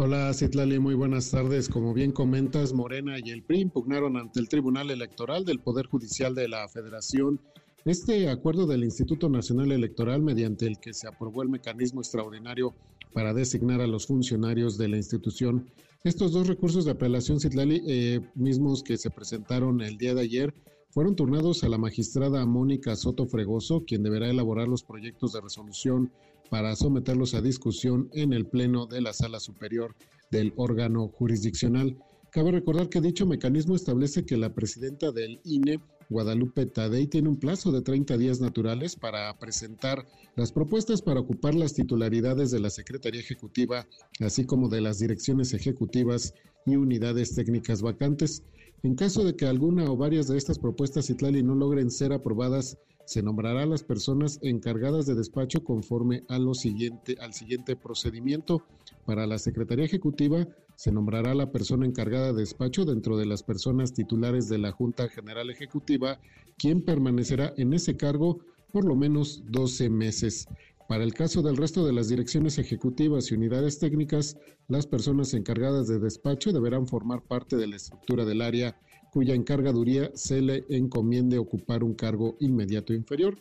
[0.00, 1.68] Hola Citlali, muy buenas tardes.
[1.68, 6.36] Como bien comentas, Morena y el PRI impugnaron ante el Tribunal Electoral del Poder Judicial
[6.36, 7.40] de la Federación
[7.84, 12.76] este acuerdo del Instituto Nacional Electoral mediante el que se aprobó el mecanismo extraordinario
[13.12, 15.68] para designar a los funcionarios de la institución.
[16.04, 20.54] Estos dos recursos de apelación Citlali, eh, mismos que se presentaron el día de ayer,
[20.90, 26.12] fueron turnados a la magistrada Mónica Soto Fregoso, quien deberá elaborar los proyectos de resolución
[26.50, 29.94] para someterlos a discusión en el Pleno de la Sala Superior
[30.30, 31.96] del órgano jurisdiccional.
[32.30, 35.80] Cabe recordar que dicho mecanismo establece que la presidenta del INE,
[36.10, 40.06] Guadalupe Tadei, tiene un plazo de 30 días naturales para presentar
[40.36, 43.86] las propuestas para ocupar las titularidades de la Secretaría Ejecutiva,
[44.20, 46.34] así como de las direcciones ejecutivas
[46.66, 48.42] y unidades técnicas vacantes.
[48.82, 52.78] En caso de que alguna o varias de estas propuestas Itlali no logren ser aprobadas,
[53.08, 58.66] se nombrará a las personas encargadas de despacho conforme a lo siguiente, al siguiente procedimiento.
[59.06, 63.94] Para la Secretaría Ejecutiva se nombrará la persona encargada de despacho dentro de las personas
[63.94, 66.20] titulares de la Junta General Ejecutiva,
[66.58, 68.40] quien permanecerá en ese cargo
[68.74, 70.46] por lo menos 12 meses.
[70.86, 74.36] Para el caso del resto de las direcciones ejecutivas y unidades técnicas,
[74.68, 78.78] las personas encargadas de despacho deberán formar parte de la estructura del área
[79.18, 83.36] cuya encargaduría se le encomiende ocupar un cargo inmediato inferior.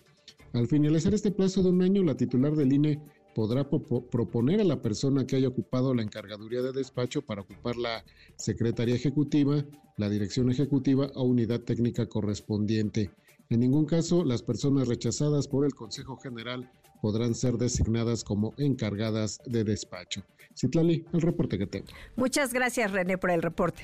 [0.53, 2.99] Al finalizar este plazo de un año, la titular del INE
[3.35, 8.03] podrá proponer a la persona que haya ocupado la encargaduría de despacho para ocupar la
[8.37, 9.63] Secretaría Ejecutiva,
[9.97, 13.11] la Dirección Ejecutiva o unidad técnica correspondiente.
[13.51, 16.67] En ningún caso, las personas rechazadas por el Consejo General
[17.03, 20.23] podrán ser designadas como encargadas de despacho.
[20.55, 21.85] Citlali, el reporte que tengo.
[22.15, 23.83] Muchas gracias, René, por el reporte.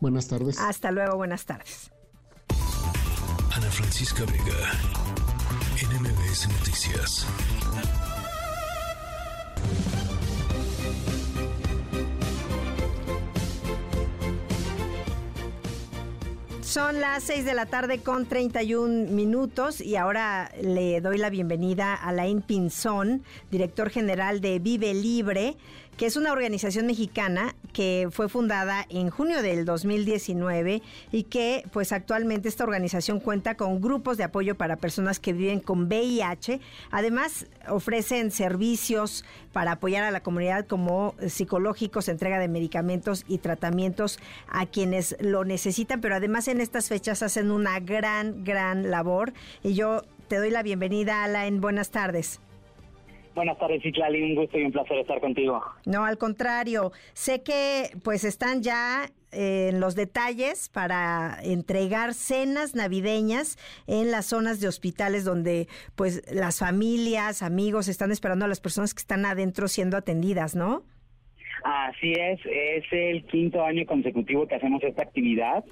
[0.00, 0.58] Buenas tardes.
[0.58, 1.90] Hasta luego, buenas tardes.
[3.52, 4.72] Ana Francisca Vega,
[5.88, 7.26] NMBS Noticias.
[16.74, 21.94] Son las 6 de la tarde con 31 minutos y ahora le doy la bienvenida
[21.94, 25.56] a Lain Pinzón, director general de Vive Libre
[25.96, 31.92] que es una organización mexicana que fue fundada en junio del 2019 y que pues
[31.92, 36.60] actualmente esta organización cuenta con grupos de apoyo para personas que viven con VIH.
[36.90, 44.18] Además ofrecen servicios para apoyar a la comunidad como psicológicos, entrega de medicamentos y tratamientos
[44.48, 49.74] a quienes lo necesitan, pero además en estas fechas hacen una gran, gran labor y
[49.74, 51.60] yo te doy la bienvenida, Alain.
[51.60, 52.40] Buenas tardes.
[53.34, 54.22] Buenas tardes, Citlali.
[54.22, 55.60] Un gusto y un placer estar contigo.
[55.86, 56.92] No, al contrario.
[57.14, 64.26] Sé que pues están ya eh, en los detalles para entregar cenas navideñas en las
[64.26, 65.66] zonas de hospitales donde
[65.96, 70.84] pues las familias, amigos están esperando a las personas que están adentro siendo atendidas, ¿no?
[71.64, 75.64] Así es, es el quinto año consecutivo que hacemos esta actividad.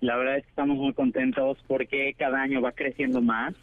[0.00, 3.54] La verdad es que estamos muy contentos porque cada año va creciendo más.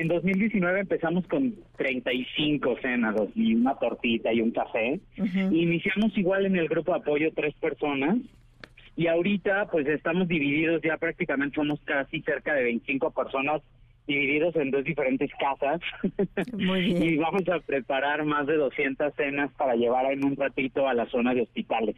[0.00, 4.98] En 2019 empezamos con 35 cenas y una tortita y un café.
[5.18, 8.16] Iniciamos igual en el grupo de apoyo tres personas
[8.96, 13.60] y ahorita pues estamos divididos, ya prácticamente somos casi cerca de 25 personas
[14.06, 15.82] divididos en dos diferentes casas.
[16.58, 21.04] y vamos a preparar más de 200 cenas para llevar en un ratito a la
[21.10, 21.96] zona de hospitales.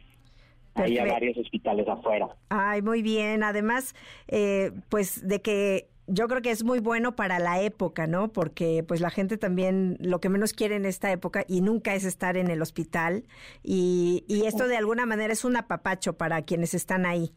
[0.75, 2.27] Hay varios hospitales afuera.
[2.49, 3.43] Ay, muy bien.
[3.43, 3.95] Además,
[4.27, 8.31] eh, pues de que yo creo que es muy bueno para la época, ¿no?
[8.31, 12.05] Porque pues la gente también lo que menos quiere en esta época y nunca es
[12.05, 13.23] estar en el hospital
[13.63, 17.31] y, y esto de alguna manera es un apapacho para quienes están ahí.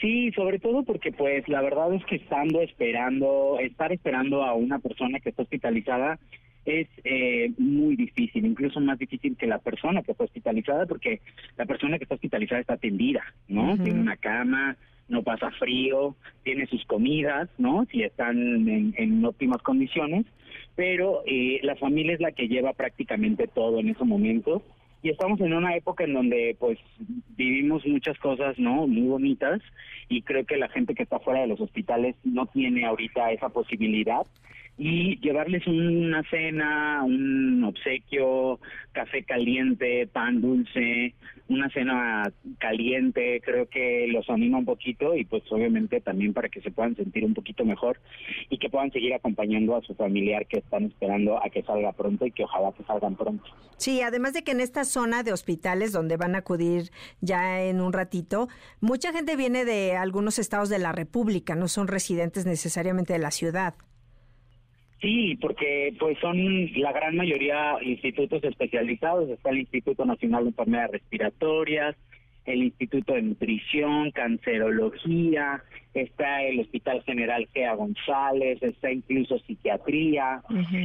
[0.00, 4.80] Sí, sobre todo porque pues la verdad es que estando esperando, estar esperando a una
[4.80, 6.18] persona que está hospitalizada
[6.64, 11.20] es eh, muy difícil, incluso más difícil que la persona que está hospitalizada, porque
[11.56, 13.76] la persona que está hospitalizada está atendida, ¿no?
[13.76, 14.76] Tiene una cama,
[15.08, 17.86] no pasa frío, tiene sus comidas, ¿no?
[17.90, 20.26] Si están en, óptimas condiciones,
[20.74, 24.62] pero eh, la familia es la que lleva prácticamente todo en ese momento
[25.02, 26.78] y estamos en una época en donde pues
[27.36, 28.86] vivimos muchas cosas, ¿no?
[28.86, 29.60] Muy bonitas
[30.08, 33.50] y creo que la gente que está fuera de los hospitales no tiene ahorita esa
[33.50, 34.26] posibilidad
[34.76, 38.58] y llevarles una cena, un obsequio,
[38.92, 41.14] café caliente, pan dulce,
[41.48, 46.60] una cena caliente, creo que los anima un poquito y pues obviamente también para que
[46.62, 48.00] se puedan sentir un poquito mejor
[48.48, 52.26] y que puedan seguir acompañando a su familiar que están esperando a que salga pronto
[52.26, 53.44] y que ojalá que salgan pronto.
[53.76, 57.80] Sí, además de que en esta zona de hospitales donde van a acudir ya en
[57.80, 58.48] un ratito,
[58.80, 63.30] mucha gente viene de algunos estados de la República, no son residentes necesariamente de la
[63.30, 63.74] ciudad.
[65.04, 69.28] Sí, porque pues son la gran mayoría institutos especializados.
[69.28, 71.94] Está el Instituto Nacional de Enfermedades Respiratorias,
[72.46, 75.62] el Instituto de Nutrición, Cancerología,
[75.92, 80.40] está el Hospital General Gea González, está incluso psiquiatría.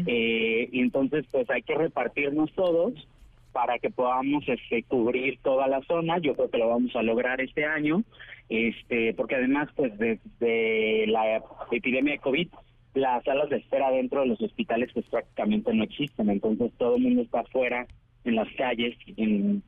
[0.06, 3.08] eh, y entonces pues hay que repartirnos todos
[3.54, 6.18] para que podamos este, cubrir toda la zona.
[6.18, 8.04] Yo creo que lo vamos a lograr este año,
[8.50, 12.50] este, porque además pues desde la epidemia de COVID
[12.94, 17.04] las salas de espera dentro de los hospitales pues prácticamente no existen, entonces todo el
[17.04, 17.88] mundo está afuera
[18.24, 19.64] en las calles, en-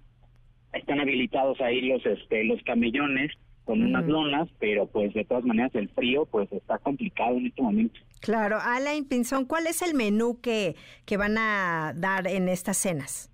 [0.73, 3.31] están habilitados ahí los este los camellones
[3.65, 4.11] con unas Ujú.
[4.13, 7.99] lonas, pero pues de todas maneras el frío pues está complicado en este momento.
[8.21, 13.29] Claro, Alain Pinzón, ¿cuál es el menú que, que van a dar en estas cenas?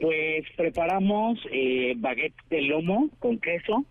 [0.00, 3.84] Pues preparamos eh, baguettes de lomo con queso,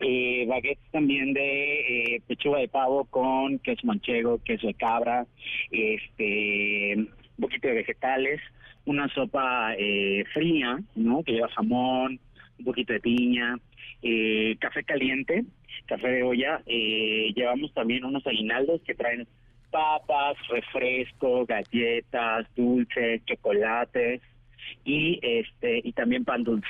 [0.00, 5.26] eh, baguettes también de eh, pechuga de pavo con queso manchego, queso de cabra,
[5.70, 8.40] este, un poquito de vegetales,
[8.84, 11.22] una sopa eh, fría, ¿no?
[11.22, 12.18] Que lleva jamón,
[12.58, 13.56] un poquito de piña,
[14.02, 15.44] eh, café caliente,
[15.86, 16.62] café de olla.
[16.66, 19.26] eh, llevamos también unos aguinaldos que traen
[19.70, 24.20] papas, refresco, galletas, dulces, chocolates
[24.84, 26.68] y este y también pan dulce.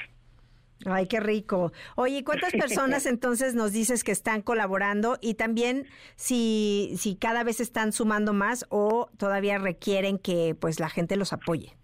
[0.86, 1.72] Ay, qué rico.
[1.96, 7.60] Oye, ¿cuántas personas entonces nos dices que están colaborando y también si, si cada vez
[7.60, 11.76] están sumando más o todavía requieren que pues la gente los apoye?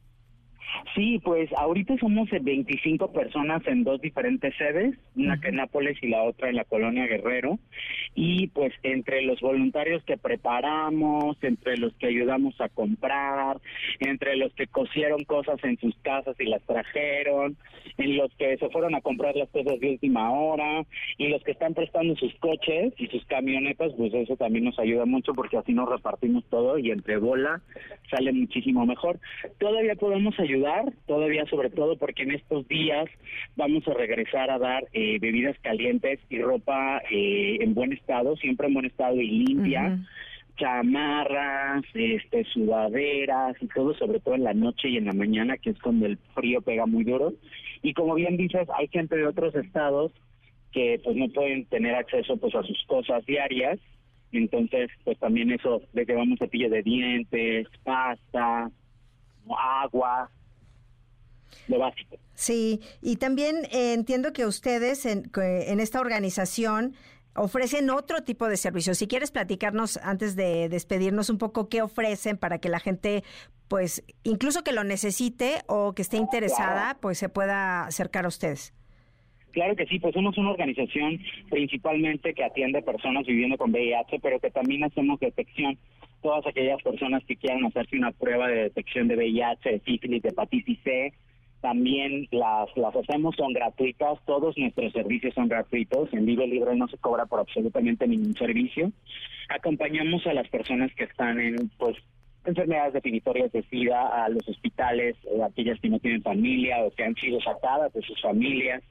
[0.95, 5.97] Sí, pues ahorita somos eh, 25 personas en dos diferentes sedes, una que en Nápoles
[6.03, 7.59] y la otra en la colonia Guerrero.
[8.15, 13.59] Y pues entre los voluntarios que preparamos, entre los que ayudamos a comprar,
[14.01, 17.57] entre los que cosieron cosas en sus casas y las trajeron,
[17.99, 20.85] en los que se fueron a comprar las cosas de última hora
[21.19, 25.07] y los que están prestando sus coches y sus camionetas, pues eso también nos ayuda
[25.07, 27.61] mucho porque así nos repartimos todo y entre bola
[28.11, 29.19] sale muchísimo mejor.
[29.59, 30.66] Todavía podemos ayudar,
[31.07, 33.07] todavía sobre todo porque en estos días
[33.57, 38.69] vamos a regresar a dar eh, bebidas calientes y ropa eh, en buen estado, siempre
[38.69, 39.99] en buen estado y limpia.
[40.57, 45.69] chamarras, este, sudaderas y todo, sobre todo en la noche y en la mañana, que
[45.69, 47.35] es cuando el frío pega muy duro.
[47.83, 50.13] Y como bien dices, hay gente de otros estados
[50.73, 53.79] que pues no pueden tener acceso pues a sus cosas diarias,
[54.33, 58.71] entonces pues también eso, le llevamos cepillo de dientes, pasta,
[59.83, 60.31] agua,
[61.69, 62.17] lo básico.
[62.35, 66.95] Sí, y también eh, entiendo que ustedes en, que en esta organización
[67.37, 68.99] ofrecen otro tipo de servicios.
[68.99, 73.23] Si quieres platicarnos antes de despedirnos un poco qué ofrecen para que la gente,
[73.69, 78.75] pues, incluso que lo necesite o que esté interesada, pues se pueda acercar a ustedes.
[79.53, 84.19] Claro que sí, pues somos una organización principalmente que atiende a personas viviendo con VIH,
[84.21, 85.79] pero que también hacemos detección.
[86.21, 90.29] Todas aquellas personas que quieran hacerse una prueba de detección de VIH, de sífilis, de
[90.29, 91.13] hepatitis C,
[91.67, 96.87] también las, las hacemos, son gratuitas, todos nuestros servicios son gratuitos, en Vive Libre no
[96.87, 98.93] se cobra por absolutamente ningún servicio.
[99.49, 101.97] Acompañamos a las personas que están en, pues,
[102.45, 107.03] enfermedades definitorias de SIDA a los hospitales, eh, aquellas que no tienen familia o que
[107.03, 108.85] han sido sacadas de sus familias.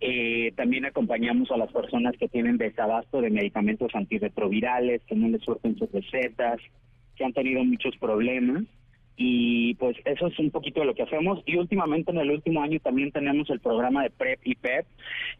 [0.00, 5.42] Eh, también acompañamos a las personas que tienen desabasto de medicamentos antirretrovirales, que no les
[5.42, 6.60] surten sus recetas,
[7.16, 8.62] que han tenido muchos problemas.
[9.16, 11.42] Y pues eso es un poquito de lo que hacemos.
[11.46, 14.86] Y últimamente, en el último año, también tenemos el programa de PrEP y PEP,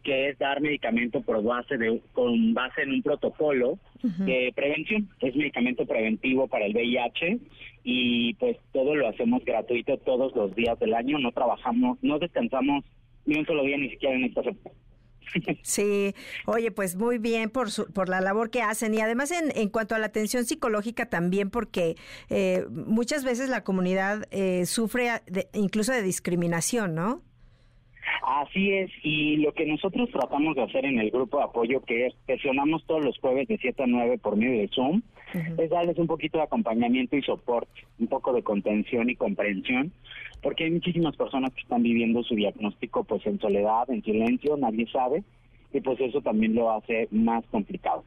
[0.02, 5.08] que es dar medicamento por base de, con base en un protocolo de prevención.
[5.20, 7.38] Es medicamento preventivo para el VIH
[7.84, 11.18] y pues todo lo hacemos gratuito todos los días del año.
[11.18, 12.84] No trabajamos, no descansamos
[13.24, 14.81] ni un solo día, ni siquiera en esta semana.
[15.62, 16.14] Sí,
[16.46, 18.94] oye, pues muy bien por, su, por la labor que hacen.
[18.94, 21.96] Y además en, en cuanto a la atención psicológica también porque
[22.30, 27.22] eh, muchas veces la comunidad eh, sufre de- incluso de discriminación, ¿no?
[28.24, 32.06] Así es, y lo que nosotros tratamos de hacer en el grupo de apoyo, que
[32.06, 35.98] es sesionamos todos los jueves de 7 a 9 por medio de Zoom, es darles
[35.98, 39.92] un poquito de acompañamiento y soporte, un poco de contención y comprensión,
[40.42, 44.86] porque hay muchísimas personas que están viviendo su diagnóstico pues en soledad, en silencio, nadie
[44.90, 45.22] sabe,
[45.72, 48.04] y pues eso también lo hace más complicado.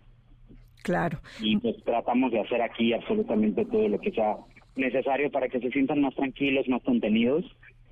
[0.83, 1.19] Claro.
[1.41, 4.37] Y pues tratamos de hacer aquí absolutamente todo lo que sea
[4.75, 7.45] necesario para que se sientan más tranquilos, más contenidos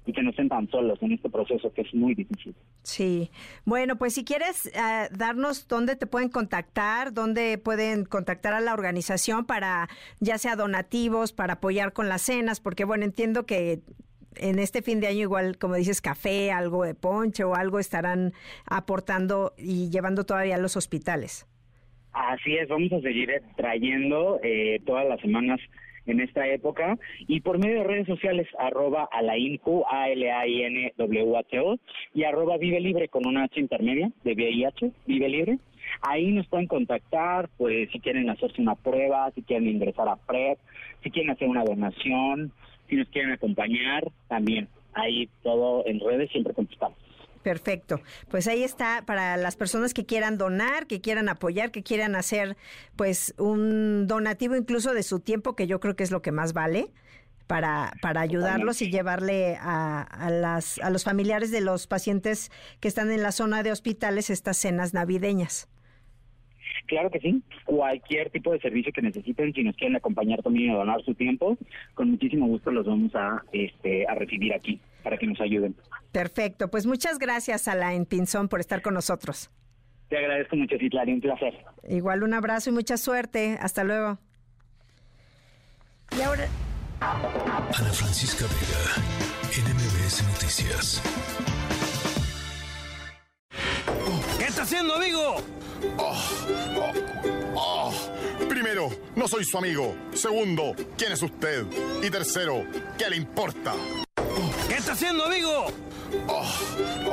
[0.06, 2.56] y que no estén tan solos en este proceso que es muy difícil.
[2.84, 3.30] Sí.
[3.66, 8.74] Bueno, pues si quieres eh, darnos dónde te pueden contactar, dónde pueden contactar a la
[8.74, 9.88] organización para
[10.20, 13.80] ya sea donativos, para apoyar con las cenas, porque bueno, entiendo que
[14.36, 18.34] en este fin de año igual, como dices, café, algo de ponche o algo estarán
[18.66, 21.48] aportando y llevando todavía a los hospitales.
[22.12, 25.60] Así es, vamos a seguir trayendo eh, todas las semanas
[26.06, 26.98] en esta época
[27.28, 31.60] y por medio de redes sociales arroba alaincu, a l a i n w h
[31.60, 31.78] o
[32.14, 35.58] y arroba vive libre con una h intermedia de VIH, vive libre.
[36.02, 40.58] Ahí nos pueden contactar, pues si quieren hacerse una prueba, si quieren ingresar a PrEP,
[41.04, 42.52] si quieren hacer una donación,
[42.90, 44.68] si nos quieren acompañar, también.
[44.94, 47.03] Ahí todo en redes siempre contestamos.
[47.44, 48.00] Perfecto.
[48.32, 52.56] Pues ahí está para las personas que quieran donar, que quieran apoyar, que quieran hacer
[52.96, 56.54] pues un donativo incluso de su tiempo, que yo creo que es lo que más
[56.54, 56.88] vale.
[57.46, 62.88] Para, para ayudarlos y llevarle a, a, las, a los familiares de los pacientes que
[62.88, 65.68] están en la zona de hospitales estas cenas navideñas.
[66.88, 70.74] Claro que sí, cualquier tipo de servicio que necesiten, si nos quieren acompañar también y
[70.74, 71.58] donar su tiempo,
[71.96, 75.76] con muchísimo gusto los vamos a, este, a recibir aquí para que nos ayuden.
[76.12, 79.52] Perfecto, pues muchas gracias Alain Pinzón por estar con nosotros.
[80.10, 81.54] Te agradezco mucho, Citlari, un placer.
[81.90, 83.58] Igual un abrazo y mucha suerte.
[83.60, 84.20] Hasta luego.
[86.18, 86.48] Y ahora...
[87.02, 91.02] Ana Francisca Vega, NMBS Noticias.
[94.38, 95.38] ¿Qué está haciendo, amigo?
[95.98, 96.22] Oh,
[96.78, 96.94] oh,
[97.56, 97.94] oh.
[98.48, 99.96] Primero, no soy su amigo.
[100.14, 101.66] Segundo, ¿quién es usted?
[102.04, 102.66] Y tercero,
[102.98, 103.74] ¿qué le importa?
[104.94, 105.66] ¿Qué está haciendo, amigo?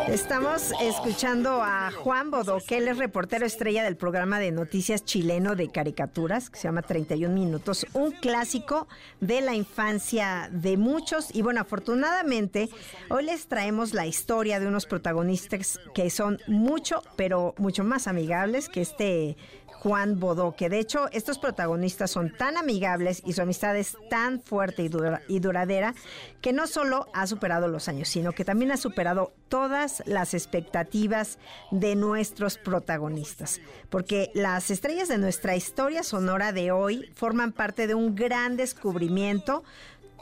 [0.09, 5.57] Estamos escuchando a Juan Bodó, que él es reportero estrella del programa de noticias chileno
[5.57, 8.87] de caricaturas, que se llama 31 Minutos, un clásico
[9.21, 11.35] de la infancia de muchos.
[11.35, 12.69] Y bueno, afortunadamente,
[13.09, 18.69] hoy les traemos la historia de unos protagonistas que son mucho, pero mucho más amigables
[18.69, 19.39] que este
[19.83, 24.43] Juan Bodó, que de hecho estos protagonistas son tan amigables y su amistad es tan
[24.43, 24.91] fuerte y,
[25.29, 25.95] y, duradera
[26.43, 31.39] que no solo ha superado los años, sino que también ha superado todas las expectativas
[31.71, 33.63] de nuestros protagonistas.
[33.89, 39.65] Porque las estrellas de nuestra historia sonora de hoy forman parte de un gran descubrimiento,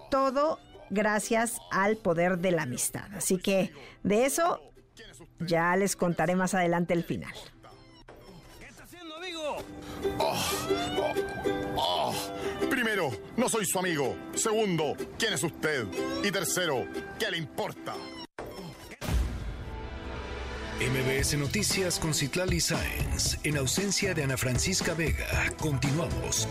[0.08, 3.12] todo gracias al poder de la amistad.
[3.12, 3.72] Así que
[4.04, 4.60] de eso
[5.40, 7.34] ya les contaré más adelante el final.
[10.18, 10.44] Oh,
[10.96, 11.14] oh,
[11.76, 12.68] oh.
[12.70, 14.16] Primero, no soy su amigo.
[14.34, 15.86] Segundo, ¿quién es usted?
[16.22, 16.86] Y tercero,
[17.18, 17.94] ¿qué le importa?
[20.80, 23.38] MBS Noticias con Citlali Sáenz.
[23.42, 26.46] En ausencia de Ana Francisca Vega, continuamos.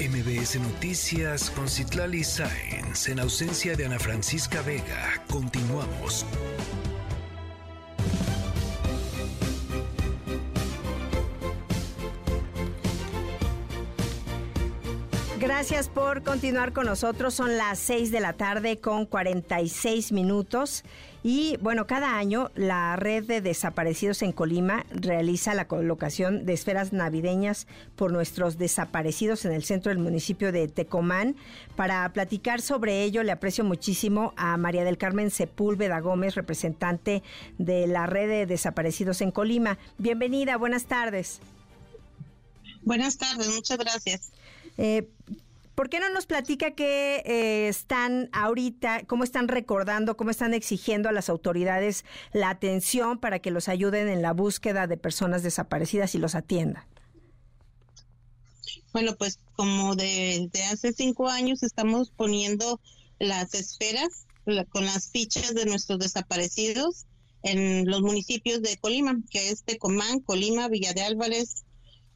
[0.00, 3.06] MBS Noticias con Citlali Sáenz.
[3.08, 6.26] En ausencia de Ana Francisca Vega, continuamos.
[15.50, 17.34] Gracias por continuar con nosotros.
[17.34, 20.84] Son las 6 de la tarde con 46 minutos.
[21.24, 26.92] Y bueno, cada año la red de desaparecidos en Colima realiza la colocación de esferas
[26.92, 31.34] navideñas por nuestros desaparecidos en el centro del municipio de Tecomán.
[31.74, 37.24] Para platicar sobre ello, le aprecio muchísimo a María del Carmen Sepúlveda Gómez, representante
[37.58, 39.78] de la red de desaparecidos en Colima.
[39.98, 41.40] Bienvenida, buenas tardes.
[42.82, 44.30] Buenas tardes, muchas gracias.
[44.80, 45.10] Eh,
[45.74, 51.10] ¿Por qué no nos platica qué eh, están ahorita, cómo están recordando, cómo están exigiendo
[51.10, 56.14] a las autoridades la atención para que los ayuden en la búsqueda de personas desaparecidas
[56.14, 56.84] y los atiendan?
[58.94, 62.80] Bueno, pues como desde hace cinco años estamos poniendo
[63.18, 64.26] las esferas
[64.70, 67.04] con las fichas de nuestros desaparecidos
[67.42, 71.64] en los municipios de Colima, que es Tecomán, Colima, Villa de Álvarez,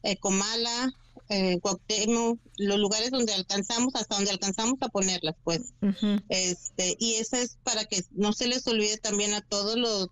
[0.01, 0.93] eh, Comala,
[1.29, 5.73] eh, Cuauhtémoc, los lugares donde alcanzamos, hasta donde alcanzamos a ponerlas, pues.
[6.29, 10.09] este Y eso es para que no se les olvide también a todos los,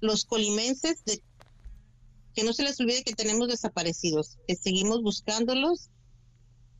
[0.00, 1.22] los colimenses de
[2.34, 5.90] que no se les olvide que tenemos desaparecidos, que seguimos buscándolos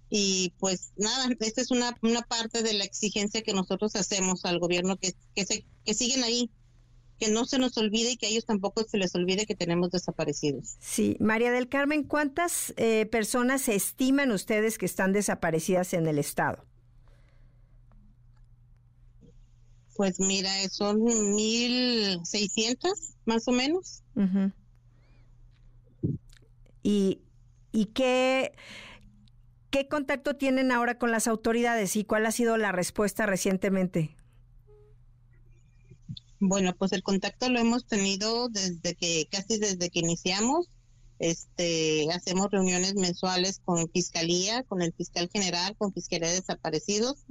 [0.09, 4.61] y pues nada, esta es una, una parte de la exigencia que nosotros hacemos al
[4.61, 6.51] gobierno, que, que, se, que siguen ahí,
[7.19, 9.91] que no se nos olvide y que a ellos tampoco se les olvide que tenemos
[9.91, 10.77] desaparecidos.
[10.81, 16.65] Sí, María del Carmen, ¿cuántas eh, personas estiman ustedes que están desaparecidas en el estado?
[19.97, 24.03] Pues mira, son 1.600 más o menos.
[26.83, 27.23] ¿Y,
[27.73, 28.53] y qué,
[29.71, 34.15] qué contacto tienen ahora con las autoridades y cuál ha sido la respuesta recientemente?
[36.39, 40.69] Bueno, pues el contacto lo hemos tenido desde que, casi desde que iniciamos.
[41.19, 47.25] Este, hacemos reuniones mensuales con Fiscalía, con el Fiscal General, con Fiscalía de Desaparecidos,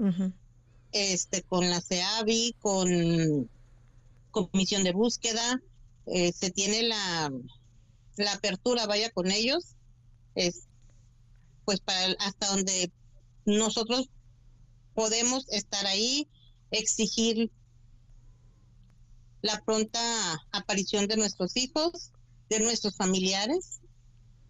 [0.92, 3.50] este, con la CEAVI, con
[4.32, 5.62] Comisión de Búsqueda.
[6.08, 7.32] Eh, se tiene la,
[8.18, 9.76] la apertura, vaya con ellos,
[10.36, 10.64] es
[11.64, 12.92] pues para hasta donde
[13.46, 14.10] nosotros
[14.94, 16.28] podemos estar ahí,
[16.72, 17.52] exigir
[19.46, 20.00] la pronta
[20.52, 22.12] aparición de nuestros hijos,
[22.50, 23.80] de nuestros familiares.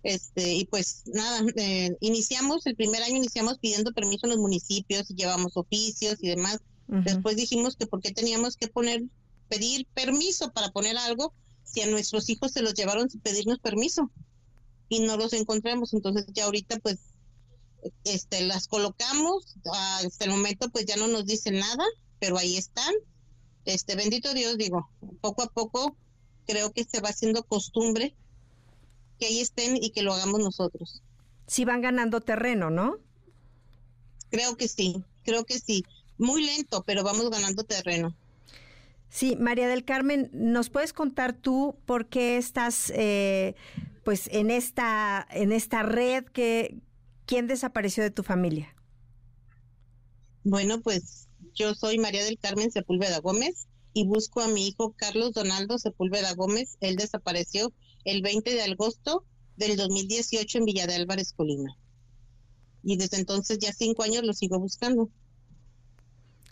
[0.04, 5.10] Este, y pues nada, eh, iniciamos, el primer año iniciamos pidiendo permiso en los municipios,
[5.10, 6.60] llevamos oficios y demás.
[6.88, 9.04] Después dijimos que por qué teníamos que poner,
[9.50, 11.34] pedir permiso para poner algo
[11.64, 14.12] si a nuestros hijos se los llevaron sin pedirnos permiso
[14.88, 15.94] y no los encontramos.
[15.94, 17.00] Entonces ya ahorita pues
[18.04, 19.56] este las colocamos,
[20.04, 21.84] hasta el momento pues ya no nos dicen nada,
[22.20, 22.94] pero ahí están
[23.66, 24.90] este bendito Dios, digo,
[25.22, 25.96] poco a poco
[26.46, 28.16] creo que se va haciendo costumbre
[29.20, 31.02] que ahí estén y que lo hagamos nosotros.
[31.48, 32.98] Sí van ganando terreno, ¿no?
[34.30, 35.84] Creo que sí, creo que sí.
[36.18, 38.16] Muy lento, pero vamos ganando terreno.
[39.10, 43.56] Sí, María del Carmen, ¿nos puedes contar tú por qué estás eh,
[44.04, 46.80] pues en esta, en esta red que
[47.26, 48.76] quién desapareció de tu familia?
[50.44, 55.32] Bueno, pues yo soy María del Carmen Sepúlveda Gómez y busco a mi hijo Carlos
[55.32, 56.78] Donaldo Sepúlveda Gómez.
[56.82, 57.72] Él desapareció
[58.04, 59.24] el 20 de agosto
[59.56, 61.78] del 2018 en Villa de Álvarez, Colima.
[62.84, 65.10] Y desde entonces ya cinco años lo sigo buscando.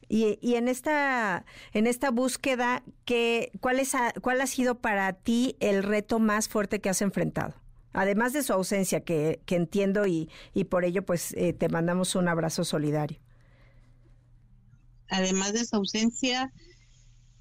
[0.08, 5.82] Y, en esta en esta búsqueda, ¿qué, cuál, es ¿cuál ha sido para ti el
[5.82, 7.56] reto más fuerte que has enfrentado?
[7.94, 12.16] Además de su ausencia, que, que entiendo y, y por ello pues eh, te mandamos
[12.16, 13.20] un abrazo solidario
[15.14, 16.52] además de su ausencia,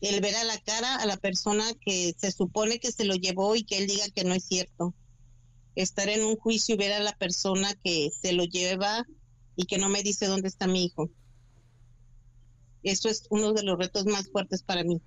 [0.02, 3.56] el ver a la cara a la persona que se supone que se lo llevó
[3.56, 4.94] y que él diga que no es cierto.
[5.74, 9.06] Estar en un juicio y ver a la persona que se lo lleva
[9.56, 11.08] y que no me dice dónde está mi hijo.
[12.82, 15.00] Eso es uno de los retos más fuertes para mí.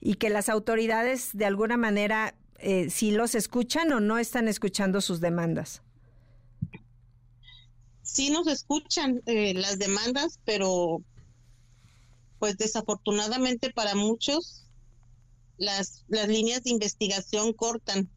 [0.00, 5.00] Y que las autoridades de alguna manera, eh, si los escuchan o no están escuchando
[5.00, 5.82] sus demandas
[8.08, 11.02] sí nos escuchan eh, las demandas, pero
[12.38, 14.64] pues desafortunadamente para muchos
[15.58, 18.08] las, las líneas de investigación cortan.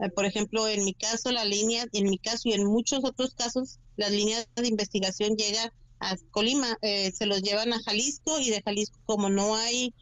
[0.00, 3.34] Eh, por ejemplo, en mi caso, la línea, en mi caso y en muchos otros
[3.34, 8.50] casos, las líneas de investigación llega a Colima, eh, se los llevan a Jalisco y
[8.50, 9.92] de Jalisco como no hay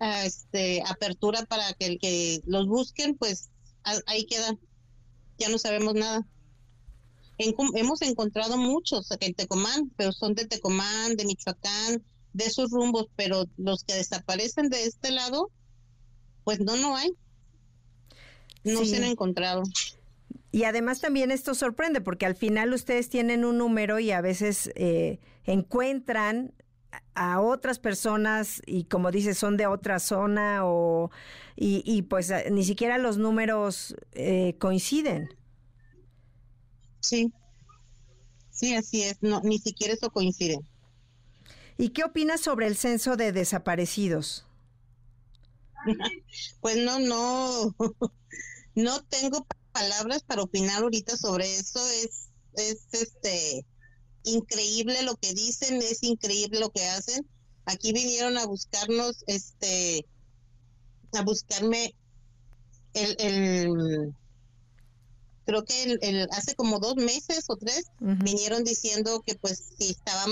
[0.00, 3.48] este, apertura para que el que los busquen, pues
[4.06, 4.58] ahí queda,
[5.38, 6.26] ya no sabemos nada
[7.38, 13.46] hemos encontrado muchos en Tecomán, pero son de Tecomán, de Michoacán, de esos rumbos, pero
[13.56, 15.50] los que desaparecen de este lado,
[16.44, 17.12] pues no, no hay.
[18.64, 19.62] No se han encontrado.
[20.50, 24.70] Y además también esto sorprende porque al final ustedes tienen un número y a veces
[24.76, 26.52] eh, encuentran
[27.14, 31.10] a otras personas y como dices son de otra zona o
[31.56, 35.28] y, pues ni siquiera los números eh, coinciden.
[37.04, 37.30] Sí,
[38.50, 40.58] sí, así es, no, ni siquiera eso coincide.
[41.76, 44.46] ¿Y qué opinas sobre el censo de desaparecidos?
[46.62, 47.74] pues no, no,
[48.74, 51.86] no tengo palabras para opinar ahorita sobre eso.
[51.90, 53.66] Es, es este
[54.22, 57.28] increíble lo que dicen, es increíble lo que hacen.
[57.66, 60.06] Aquí vinieron a buscarnos, este,
[61.12, 61.94] a buscarme
[62.94, 64.14] el, el
[65.44, 70.30] creo que el, hace como dos meses o tres vinieron diciendo que pues si estaban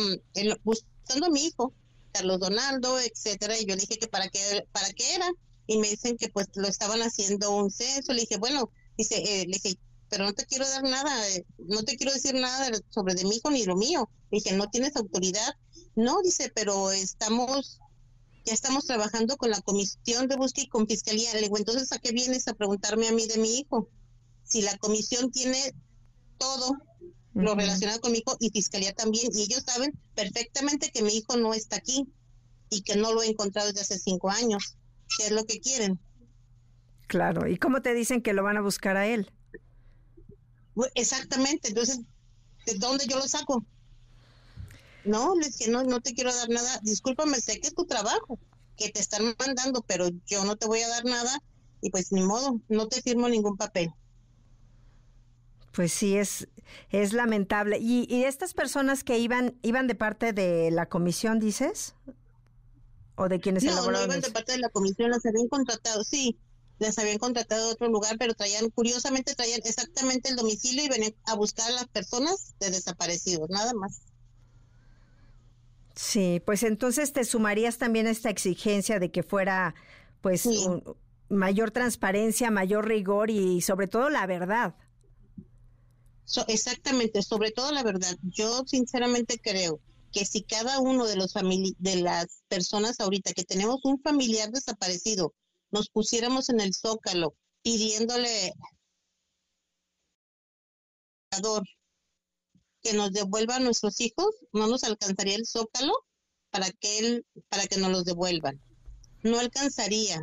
[0.65, 1.73] buscando a mi hijo,
[2.13, 5.29] Carlos Donaldo, etcétera, y yo le dije que para qué, para qué era,
[5.67, 9.47] y me dicen que pues lo estaban haciendo un censo, le dije, bueno, dice, eh,
[9.47, 13.15] le dije, pero no te quiero dar nada, eh, no te quiero decir nada sobre
[13.15, 15.55] de mi hijo ni lo mío, le dije, no tienes autoridad,
[15.95, 17.81] no, dice, pero estamos
[18.45, 21.33] ya estamos trabajando con la comisión de búsqueda y con fiscalía.
[21.35, 23.89] Le digo, entonces, ¿a qué vienes a preguntarme a mí de mi hijo?
[24.53, 25.73] Si la comisión tiene
[26.37, 26.77] todo
[27.33, 31.39] lo relacionado con mi hijo y fiscalía también, y ellos saben perfectamente que mi hijo
[31.39, 32.07] no está aquí
[32.69, 34.77] y que no lo he encontrado desde hace cinco años,
[35.17, 35.99] ¿qué es lo que quieren?
[37.07, 39.31] Claro, ¿y cómo te dicen que lo van a buscar a él?
[40.95, 42.01] Exactamente, entonces,
[42.67, 43.65] ¿de dónde yo lo saco?
[45.05, 46.79] No, le dije, no, no te quiero dar nada.
[46.83, 48.39] Discúlpame, sé que es tu trabajo,
[48.77, 51.43] que te están mandando, pero yo no te voy a dar nada
[51.81, 53.93] y pues ni modo, no te firmo ningún papel.
[55.73, 56.49] Pues sí, es,
[56.91, 57.79] es lamentable.
[57.81, 61.95] ¿Y, y estas personas que iban, iban de parte de la comisión, dices?
[63.17, 66.39] ¿O de quienes No, no iban de parte de la comisión, las habían contratado, sí,
[66.79, 71.15] las habían contratado de otro lugar, pero traían, curiosamente traían exactamente el domicilio y venían
[71.25, 74.03] a buscar a las personas de desaparecidos, nada más.
[75.95, 79.75] Sí, pues entonces te sumarías también a esta exigencia de que fuera,
[80.23, 80.83] pues, un-
[81.29, 84.75] mayor transparencia, mayor rigor y sobre todo la verdad.
[86.25, 88.17] So- exactamente, sobre todo la verdad.
[88.23, 89.81] Yo sinceramente creo
[90.13, 91.33] que si cada uno de los
[91.79, 95.35] de las personas ahorita que tenemos un familiar desaparecido,
[95.71, 98.53] nos pusiéramos en el zócalo pidiéndole
[102.83, 105.93] que nos devuelva a nuestros hijos, no nos alcanzaría el zócalo
[106.51, 108.61] para que él, para que nos los devuelvan.
[109.23, 110.23] No alcanzaría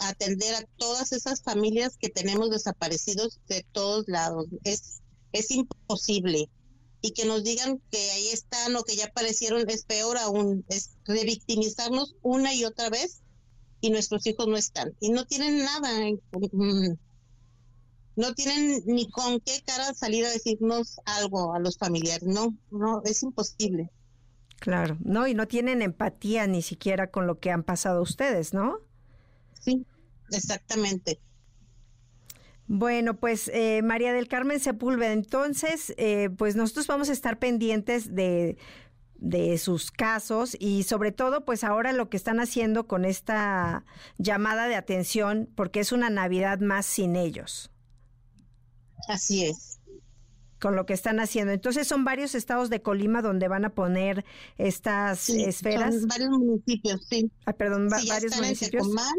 [0.00, 4.46] atender a todas esas familias que tenemos desaparecidos de todos lados.
[4.64, 5.00] Es,
[5.32, 6.48] es imposible.
[7.02, 10.90] Y que nos digan que ahí están o que ya aparecieron es peor aún, es
[11.06, 13.22] revictimizarnos una y otra vez
[13.80, 14.92] y nuestros hijos no están.
[15.00, 15.88] Y no tienen nada,
[18.16, 22.22] no tienen ni con qué cara salir a decirnos algo a los familiares.
[22.22, 23.90] No, no, es imposible.
[24.58, 28.78] Claro, no, y no tienen empatía ni siquiera con lo que han pasado ustedes, ¿no?
[29.60, 29.86] Sí,
[30.32, 31.20] exactamente.
[32.66, 38.14] Bueno, pues eh, María del Carmen Sepúlveda, entonces, eh, pues nosotros vamos a estar pendientes
[38.14, 38.58] de,
[39.16, 43.84] de sus casos y sobre todo, pues ahora lo que están haciendo con esta
[44.18, 47.72] llamada de atención, porque es una Navidad más sin ellos.
[49.08, 49.80] Así es.
[50.60, 51.52] Con lo que están haciendo.
[51.52, 54.24] Entonces son varios estados de Colima donde van a poner
[54.58, 55.94] estas Sí, esferas.
[55.96, 57.32] Son varios municipios, sí.
[57.46, 58.86] Ah, perdón, va- Sí, ya varios están municipios.
[58.86, 59.14] En Tecomán,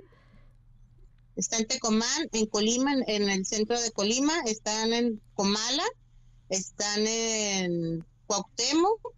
[1.42, 5.84] está en Tecomán, en Colima, en, en el centro de Colima, están en Comala,
[6.50, 9.14] están en Cuauhtémoc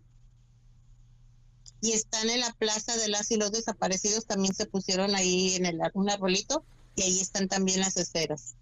[1.81, 5.65] y están en la Plaza de las y los Desaparecidos, también se pusieron ahí en
[5.65, 6.63] el, un arbolito
[6.95, 8.55] y ahí están también las esferas.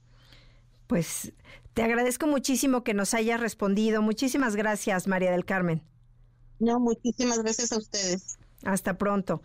[0.87, 1.31] Pues
[1.75, 4.01] te agradezco muchísimo que nos hayas respondido.
[4.01, 5.83] Muchísimas gracias, María del Carmen.
[6.59, 8.37] No, muchísimas gracias a ustedes.
[8.63, 9.41] Hasta pronto.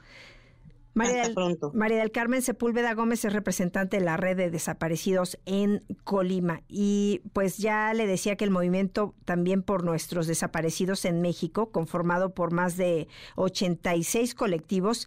[0.97, 7.21] María, del Carmen Sepúlveda Gómez es representante de la red de desaparecidos en Colima y
[7.35, 12.51] pues ya le decía que el movimiento también por nuestros desaparecidos en México, conformado por
[12.51, 15.07] más de 86 colectivos,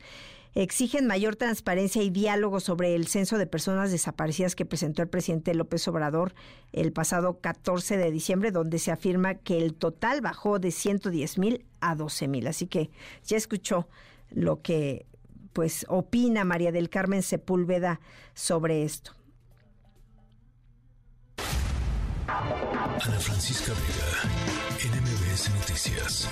[0.53, 5.55] exigen mayor transparencia y diálogo sobre el censo de personas desaparecidas que presentó el presidente
[5.55, 6.35] López Obrador
[6.71, 11.65] el pasado 14 de diciembre, donde se afirma que el total bajó de 110 mil
[11.81, 12.45] a 12 mil.
[12.45, 12.91] Así que
[13.25, 13.87] ya escuchó
[14.29, 15.07] lo que
[15.53, 17.99] pues opina María del Carmen Sepúlveda
[18.33, 19.13] sobre esto.
[22.27, 26.29] Ana Francisca Vega, NMBS Noticias.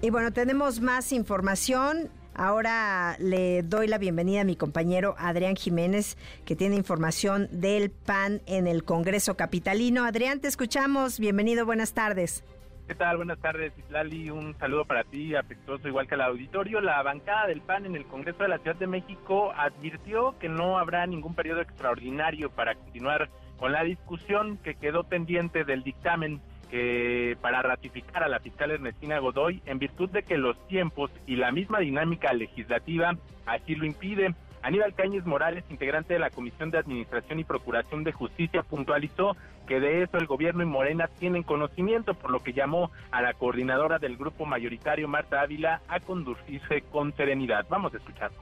[0.00, 2.10] Y bueno, tenemos más información.
[2.36, 8.42] Ahora le doy la bienvenida a mi compañero Adrián Jiménez, que tiene información del PAN
[8.46, 10.04] en el Congreso Capitalino.
[10.04, 11.20] Adrián, te escuchamos.
[11.20, 12.42] Bienvenido, buenas tardes.
[12.88, 13.18] ¿Qué tal?
[13.18, 14.30] Buenas tardes, Islali.
[14.30, 16.80] Un saludo para ti, afectuoso igual que al auditorio.
[16.80, 20.76] La bancada del PAN en el Congreso de la Ciudad de México advirtió que no
[20.76, 27.36] habrá ningún periodo extraordinario para continuar con la discusión que quedó pendiente del dictamen que
[27.40, 31.52] para ratificar a la fiscal Ernestina Godoy en virtud de que los tiempos y la
[31.52, 34.34] misma dinámica legislativa así lo impide.
[34.62, 39.36] Aníbal Cáñez Morales, integrante de la Comisión de Administración y Procuración de Justicia, puntualizó
[39.66, 43.34] que de eso el gobierno y Morena tienen conocimiento, por lo que llamó a la
[43.34, 47.66] coordinadora del grupo mayoritario, Marta Ávila, a conducirse con serenidad.
[47.68, 48.38] Vamos a escucharlo.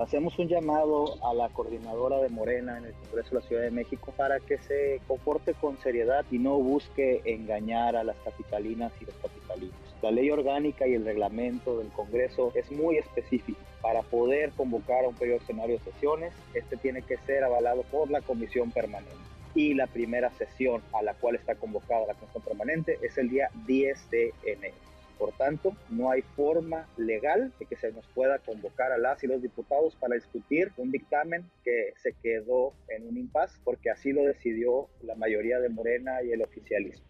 [0.00, 3.70] Hacemos un llamado a la coordinadora de Morena en el Congreso de la Ciudad de
[3.70, 9.04] México para que se comporte con seriedad y no busque engañar a las capitalinas y
[9.04, 9.76] los capitalinos.
[10.00, 13.60] La ley orgánica y el reglamento del Congreso es muy específico.
[13.82, 18.10] Para poder convocar a un periodo escenario de sesiones, este tiene que ser avalado por
[18.10, 19.12] la Comisión Permanente.
[19.54, 23.50] Y la primera sesión a la cual está convocada la Comisión Permanente es el día
[23.66, 24.89] 10 de enero.
[25.20, 29.26] Por tanto, no hay forma legal de que se nos pueda convocar a las y
[29.26, 34.22] los diputados para discutir un dictamen que se quedó en un impas porque así lo
[34.22, 37.04] decidió la mayoría de Morena y el oficialismo.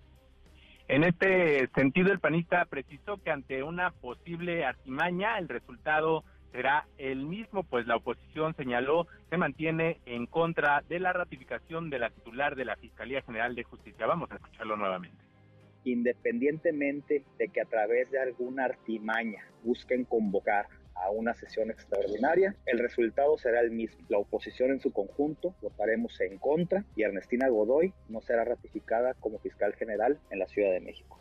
[0.88, 7.26] En este sentido, el panista precisó que ante una posible artimaña, el resultado será el
[7.26, 12.56] mismo, pues la oposición señaló se mantiene en contra de la ratificación de la titular
[12.56, 14.04] de la Fiscalía General de Justicia.
[14.04, 15.29] Vamos a escucharlo nuevamente.
[15.84, 22.78] Independientemente de que a través de alguna artimaña busquen convocar a una sesión extraordinaria, el
[22.78, 24.04] resultado será el mismo.
[24.08, 29.38] La oposición en su conjunto votaremos en contra y Ernestina Godoy no será ratificada como
[29.38, 31.18] fiscal general en la Ciudad de México.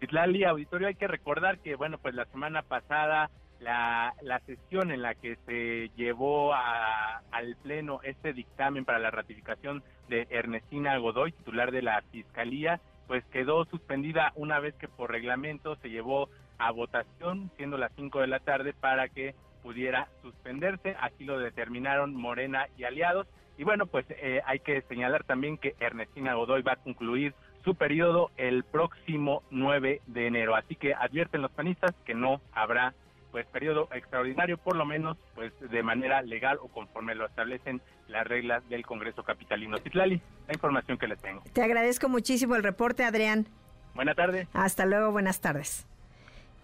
[0.00, 5.00] Citlali, auditorio, hay que recordar que, bueno, pues la semana pasada la, la sesión en
[5.02, 11.32] la que se llevó a- al Pleno este dictamen para la ratificación de Ernestina Godoy,
[11.32, 16.28] titular de la Fiscalía, pues quedó suspendida una vez que por reglamento se llevó
[16.58, 20.96] a votación, siendo las 5 de la tarde, para que pudiera suspenderse.
[21.00, 23.26] Así lo determinaron Morena y aliados.
[23.58, 27.34] Y bueno, pues eh, hay que señalar también que Ernestina Godoy va a concluir
[27.64, 30.54] su periodo el próximo 9 de enero.
[30.54, 32.94] Así que advierten los panistas que no habrá
[33.36, 38.26] pues periodo extraordinario, por lo menos pues de manera legal o conforme lo establecen las
[38.26, 39.76] reglas del Congreso Capitalino.
[39.76, 41.42] Citlali, la información que les tengo.
[41.52, 43.46] Te agradezco muchísimo el reporte, Adrián.
[43.94, 44.48] Buena tarde.
[44.54, 45.86] Hasta luego, buenas tardes.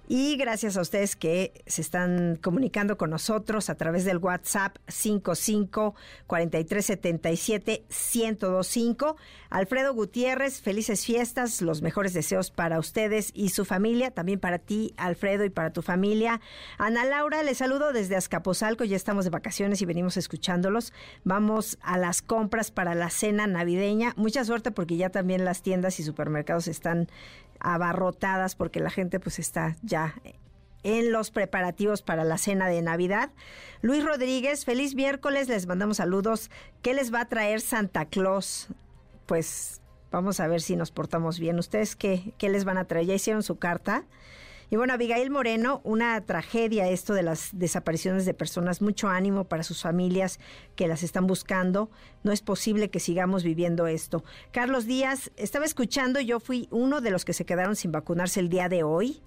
[0.08, 5.94] Y gracias a ustedes que se están comunicando con nosotros a través del WhatsApp 55
[6.26, 9.16] 4377 1025.
[9.48, 14.92] Alfredo Gutiérrez, felices fiestas, los mejores deseos para ustedes y su familia, también para ti,
[14.96, 16.40] Alfredo, y para tu familia.
[16.78, 20.92] Ana Laura, les saludo desde Azcapotzalco, ya estamos de vacaciones y venimos escuchándolos.
[21.22, 24.14] Vamos a las compras para la cena navideña.
[24.16, 27.08] Mucha suerte porque ya también las tiendas y supermercados están
[27.62, 30.14] abarrotadas porque la gente pues está ya
[30.82, 33.30] en los preparativos para la cena de Navidad.
[33.80, 36.50] Luis Rodríguez, feliz miércoles, les mandamos saludos.
[36.82, 38.68] ¿Qué les va a traer Santa Claus?
[39.26, 41.58] Pues vamos a ver si nos portamos bien.
[41.58, 43.06] ¿Ustedes qué, qué les van a traer?
[43.06, 44.04] ¿Ya hicieron su carta?
[44.72, 49.64] Y bueno, Abigail Moreno, una tragedia esto de las desapariciones de personas, mucho ánimo para
[49.64, 50.40] sus familias
[50.76, 51.90] que las están buscando.
[52.22, 54.24] No es posible que sigamos viviendo esto.
[54.50, 58.48] Carlos Díaz, estaba escuchando, yo fui uno de los que se quedaron sin vacunarse el
[58.48, 59.20] día de hoy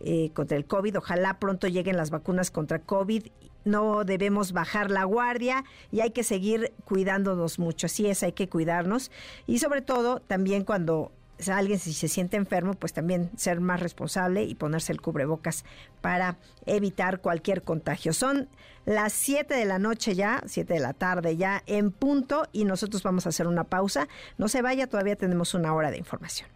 [0.00, 0.98] eh, contra el COVID.
[0.98, 3.28] Ojalá pronto lleguen las vacunas contra COVID.
[3.64, 7.86] No debemos bajar la guardia y hay que seguir cuidándonos mucho.
[7.86, 9.12] Así es, hay que cuidarnos.
[9.46, 11.12] Y sobre todo, también cuando
[11.46, 15.64] alguien si se siente enfermo, pues también ser más responsable y ponerse el cubrebocas
[16.00, 16.36] para
[16.66, 18.12] evitar cualquier contagio.
[18.12, 18.48] Son
[18.84, 23.02] las 7 de la noche ya, 7 de la tarde ya en punto y nosotros
[23.02, 24.08] vamos a hacer una pausa.
[24.36, 26.48] No se vaya, todavía tenemos una hora de información.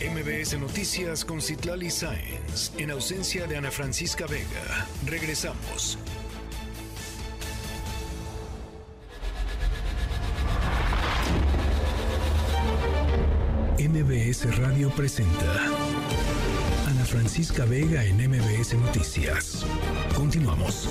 [0.00, 4.86] MBS Noticias con Citlali Sáenz, en ausencia de Ana Francisca Vega.
[5.06, 5.98] Regresamos.
[13.96, 15.54] MBS Radio presenta
[16.86, 19.64] Ana Francisca Vega en MBS Noticias.
[20.14, 20.90] Continuamos.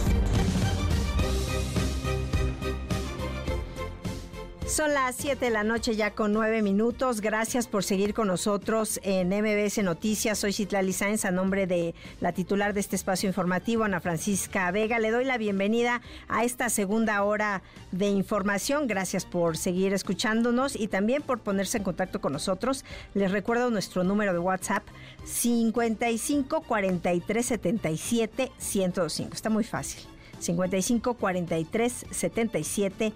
[4.76, 7.22] Son las 7 de la noche ya con 9 minutos.
[7.22, 10.38] Gracias por seguir con nosotros en MBS Noticias.
[10.38, 15.00] Soy Citlali Sáenz a nombre de la titular de este espacio informativo, Ana Francisca Vega.
[15.00, 17.64] Le doy la bienvenida a esta segunda hora
[17.94, 18.86] de información.
[18.86, 22.84] Gracias por seguir escuchándonos y también por ponerse en contacto con nosotros.
[23.14, 24.84] Les recuerdo nuestro número de WhatsApp
[25.24, 29.34] 55 43 77 1025.
[29.36, 30.15] Está muy fácil.
[30.40, 33.14] 55 43 77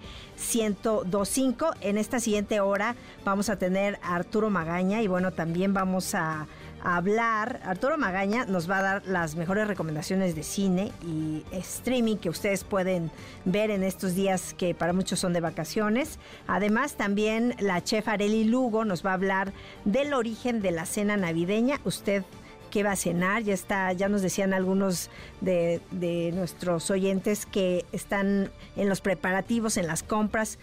[0.54, 1.70] 1025.
[1.80, 6.46] En esta siguiente hora vamos a tener a Arturo Magaña y bueno, también vamos a,
[6.82, 7.60] hablar.
[7.64, 12.64] Arturo Magaña nos va a dar las mejores recomendaciones de cine y streaming que ustedes
[12.64, 13.10] pueden
[13.44, 16.18] ver en estos días que para muchos son de vacaciones.
[16.46, 19.52] Además, también la chef Areli Lugo nos va a hablar
[19.84, 21.80] del origen de la cena navideña.
[21.84, 22.24] Usted
[22.70, 23.42] qué va a cenar.
[23.42, 25.10] Ya está, ya nos decían algunos
[25.40, 30.58] de, de nuestros oyentes que están en los preparativos, en las compras.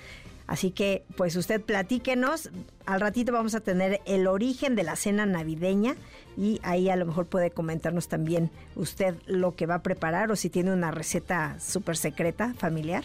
[0.47, 2.49] Así que, pues usted platíquenos.
[2.85, 5.95] Al ratito vamos a tener el origen de la cena navideña
[6.37, 10.37] y ahí a lo mejor puede comentarnos también usted lo que va a preparar o
[10.37, 13.03] si tiene una receta súper secreta, familiar,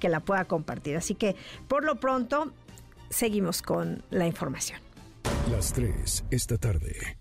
[0.00, 0.96] que la pueda compartir.
[0.96, 1.36] Así que,
[1.68, 2.52] por lo pronto,
[3.08, 4.80] seguimos con la información.
[5.48, 7.19] Las 3 esta tarde.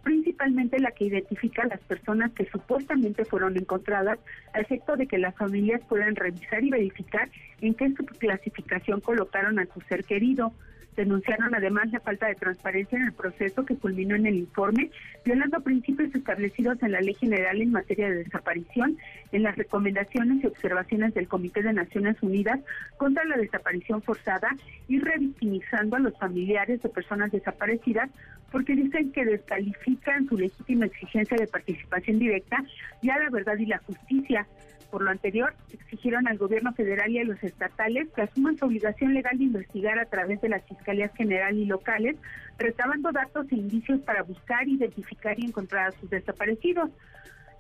[0.04, 4.20] principalmente la que identifica a las personas que supuestamente fueron encontradas,
[4.54, 7.30] a efecto de que las familias puedan revisar y verificar
[7.62, 10.52] en qué subclasificación colocaron a su ser querido.
[11.00, 14.92] Denunciaron además la falta de transparencia en el proceso que culminó en el informe,
[15.24, 18.98] violando principios establecidos en la Ley General en materia de desaparición,
[19.32, 22.60] en las recomendaciones y observaciones del Comité de Naciones Unidas
[22.98, 24.50] contra la desaparición forzada
[24.88, 28.10] y revictimizando a los familiares de personas desaparecidas
[28.52, 32.64] porque dicen que descalifican su legítima exigencia de participación directa
[33.02, 34.48] y a la verdad y la justicia.
[34.90, 39.14] Por lo anterior, exigieron al gobierno federal y a los estatales que asuman su obligación
[39.14, 42.18] legal de investigar a través de las fiscalías general y locales,
[42.58, 46.90] recabando datos e indicios para buscar, identificar y encontrar a sus desaparecidos.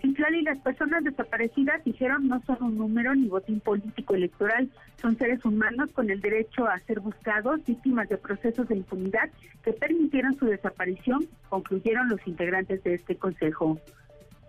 [0.02, 4.70] Y las personas desaparecidas dijeron no son un número ni botín político electoral,
[5.02, 9.30] son seres humanos con el derecho a ser buscados, víctimas de procesos de impunidad
[9.64, 13.80] que permitieron su desaparición, concluyeron los integrantes de este consejo.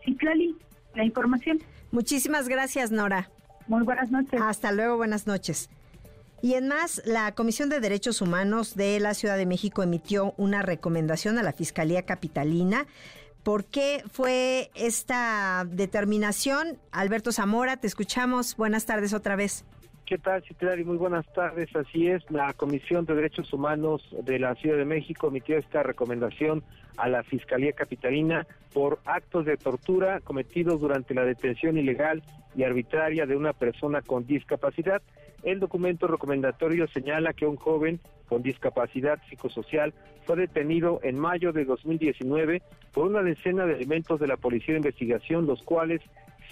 [0.05, 0.57] Citlali,
[0.94, 1.59] la información.
[1.92, 3.30] Muchísimas gracias, Nora.
[3.66, 4.40] Muy buenas noches.
[4.40, 5.70] Hasta luego, buenas noches.
[6.42, 10.62] Y en más, la Comisión de Derechos Humanos de la Ciudad de México emitió una
[10.62, 12.86] recomendación a la Fiscalía Capitalina.
[13.43, 16.78] ¿Por qué fue esta determinación?
[16.93, 18.57] Alberto Zamora, te escuchamos.
[18.57, 19.64] Buenas tardes otra vez.
[20.05, 20.84] ¿Qué tal, Citlari?
[20.84, 21.74] Muy buenas tardes.
[21.74, 26.64] Así es, la Comisión de Derechos Humanos de la Ciudad de México emitió esta recomendación
[26.97, 32.22] a la Fiscalía Capitalina por actos de tortura cometidos durante la detención ilegal
[32.57, 35.01] y arbitraria de una persona con discapacidad.
[35.43, 41.64] El documento recomendatorio señala que un joven con discapacidad psicosocial fue detenido en mayo de
[41.64, 42.62] 2019
[42.93, 46.03] por una decena de elementos de la Policía de Investigación, los cuales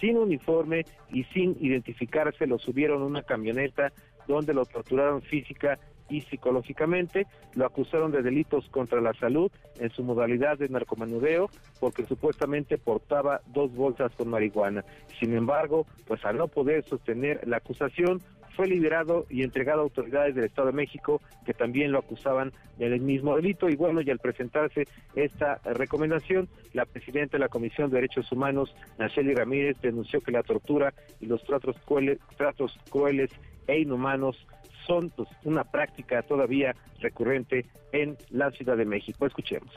[0.01, 3.93] sin uniforme y sin identificarse, lo subieron a una camioneta
[4.27, 5.79] donde lo torturaron física
[6.09, 12.05] y psicológicamente, lo acusaron de delitos contra la salud en su modalidad de narcomanudeo porque
[12.05, 14.85] supuestamente portaba dos bolsas con marihuana.
[15.21, 18.23] Sin embargo, pues al no poder sostener la acusación,
[18.59, 23.01] fue liberado y entregado a autoridades del Estado de México que también lo acusaban del
[23.01, 23.69] mismo delito.
[23.69, 28.75] Y bueno, y al presentarse esta recomendación, la presidenta de la Comisión de Derechos Humanos,
[28.99, 33.31] Nacheli Ramírez, denunció que la tortura y los tratos crueles, tratos crueles
[33.69, 34.45] e inhumanos
[34.89, 39.25] son pues, una práctica todavía recurrente en la Ciudad de México.
[39.25, 39.73] Escuchemos.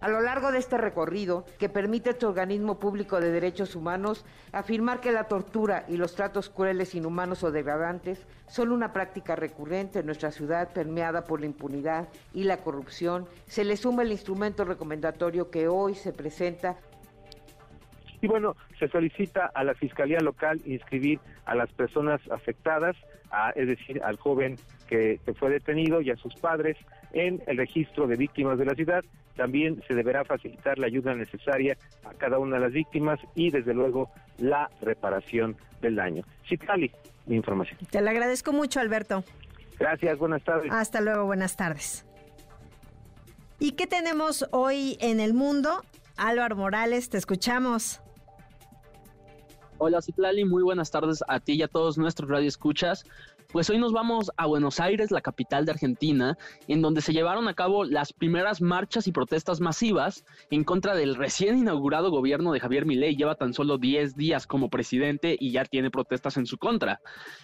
[0.00, 4.24] A lo largo de este recorrido, que permite a este organismo público de derechos humanos
[4.50, 9.98] afirmar que la tortura y los tratos crueles, inhumanos o degradantes son una práctica recurrente
[9.98, 14.64] en nuestra ciudad permeada por la impunidad y la corrupción, se le suma el instrumento
[14.64, 16.78] recomendatorio que hoy se presenta
[18.22, 22.96] y bueno, se solicita a la Fiscalía Local inscribir a las personas afectadas,
[23.54, 24.56] es decir, al joven
[24.88, 26.76] que, que, fue detenido y a sus padres
[27.12, 29.04] en el registro de víctimas de la ciudad.
[29.36, 33.72] También se deberá facilitar la ayuda necesaria a cada una de las víctimas y, desde
[33.72, 36.24] luego, la reparación del daño.
[36.46, 36.90] Citali,
[37.26, 37.78] mi información.
[37.90, 39.24] Te lo agradezco mucho, Alberto.
[39.78, 40.70] Gracias, buenas tardes.
[40.70, 42.04] Hasta luego, buenas tardes.
[43.58, 45.82] ¿Y qué tenemos hoy en el mundo?
[46.16, 48.02] Álvaro Morales, te escuchamos.
[49.82, 53.06] Hola Citlali, muy buenas tardes a ti y a todos nuestros radioescuchas.
[53.52, 56.38] Pues hoy nos vamos a Buenos Aires, la capital de Argentina,
[56.68, 61.16] en donde se llevaron a cabo las primeras marchas y protestas masivas en contra del
[61.16, 63.16] recién inaugurado gobierno de Javier Milei.
[63.16, 67.00] Lleva tan solo 10 días como presidente y ya tiene protestas en su contra.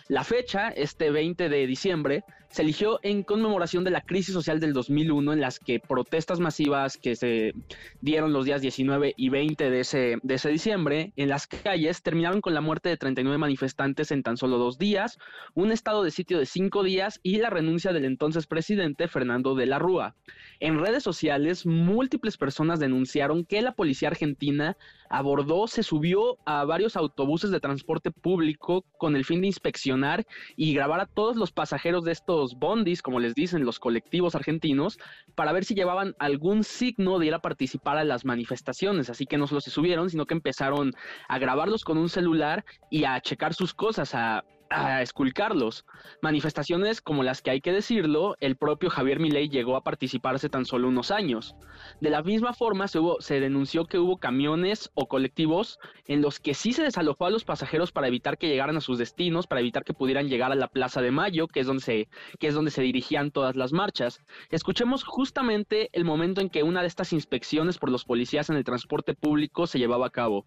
[0.06, 4.72] La fecha, este 20 de diciembre, se eligió en conmemoración de la crisis social del
[4.72, 7.52] 2001 en las que protestas masivas que se
[8.00, 12.40] dieron los días 19 y 20 de ese, de ese diciembre en las calles terminaron
[12.40, 15.18] con la muerte de 39 manifestantes en tan solo dos días,
[15.54, 19.66] un estado de sitio de cinco días y la renuncia del entonces presidente Fernando de
[19.66, 20.14] la Rúa.
[20.60, 24.76] En redes sociales, múltiples personas denunciaron que la policía argentina
[25.10, 30.26] abordó, se subió a varios autobuses de transporte público con el fin de inspeccionar
[30.56, 34.98] y grabar a todos los pasajeros de estos bondis, como les dicen los colectivos argentinos,
[35.34, 39.10] para ver si llevaban algún signo de ir a participar a las manifestaciones.
[39.10, 40.92] Así que no solo se subieron, sino que empezaron
[41.28, 45.84] a grabarlos con un celular y a checar sus cosas, a a esculcarlos.
[46.22, 50.48] Manifestaciones como las que hay que decirlo, el propio Javier Milei llegó a participar hace
[50.48, 51.54] tan solo unos años.
[52.00, 56.72] De la misma forma, se denunció que hubo camiones o colectivos en los que sí
[56.72, 59.94] se desalojó a los pasajeros para evitar que llegaran a sus destinos, para evitar que
[59.94, 62.08] pudieran llegar a la Plaza de Mayo, que es donde se,
[62.38, 64.20] que es donde se dirigían todas las marchas.
[64.50, 68.64] Escuchemos justamente el momento en que una de estas inspecciones por los policías en el
[68.64, 70.46] transporte público se llevaba a cabo.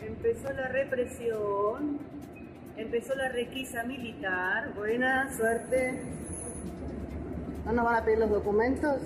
[0.00, 1.98] Empezó la represión,
[2.76, 4.74] empezó la requisa militar.
[4.74, 6.02] Buena suerte.
[7.64, 9.00] ¿No nos van a pedir los documentos?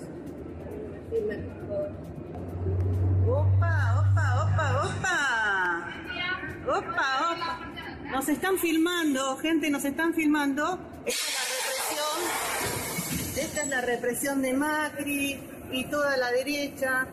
[3.27, 5.19] Opa, opa, opa, opa.
[6.67, 8.11] Opa, opa.
[8.11, 10.79] Nos están filmando, gente, nos están filmando.
[11.07, 11.41] Esta es la
[11.81, 13.39] represión.
[13.39, 15.41] Esta es la represión de Macri
[15.71, 17.07] y toda la derecha.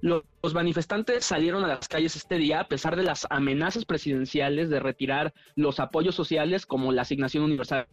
[0.00, 4.80] Los manifestantes salieron a las calles este día a pesar de las amenazas presidenciales de
[4.80, 7.86] retirar los apoyos sociales como la asignación universal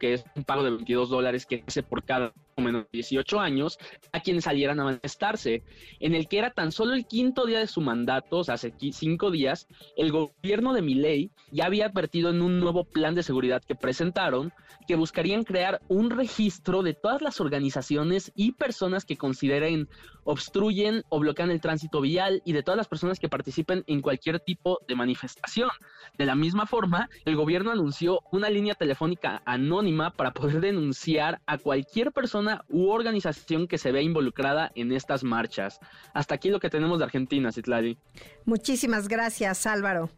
[0.00, 2.32] que es un pago de 22 dólares que hace por cada
[2.62, 3.78] menos 18 años,
[4.12, 5.62] a quienes salieran a manifestarse,
[6.00, 8.72] en el que era tan solo el quinto día de su mandato, o sea, hace
[8.92, 13.62] cinco días, el gobierno de Milei ya había advertido en un nuevo plan de seguridad
[13.62, 14.52] que presentaron
[14.86, 19.88] que buscarían crear un registro de todas las organizaciones y personas que consideren
[20.24, 24.40] obstruyen o bloquean el tránsito vial y de todas las personas que participen en cualquier
[24.40, 25.70] tipo de manifestación.
[26.18, 31.58] De la misma forma, el gobierno anunció una línea telefónica anónima para poder denunciar a
[31.58, 35.80] cualquier persona u organización que se ve involucrada en estas marchas.
[36.12, 37.98] Hasta aquí lo que tenemos de Argentina, Citlali.
[38.44, 40.10] Muchísimas gracias, Álvaro.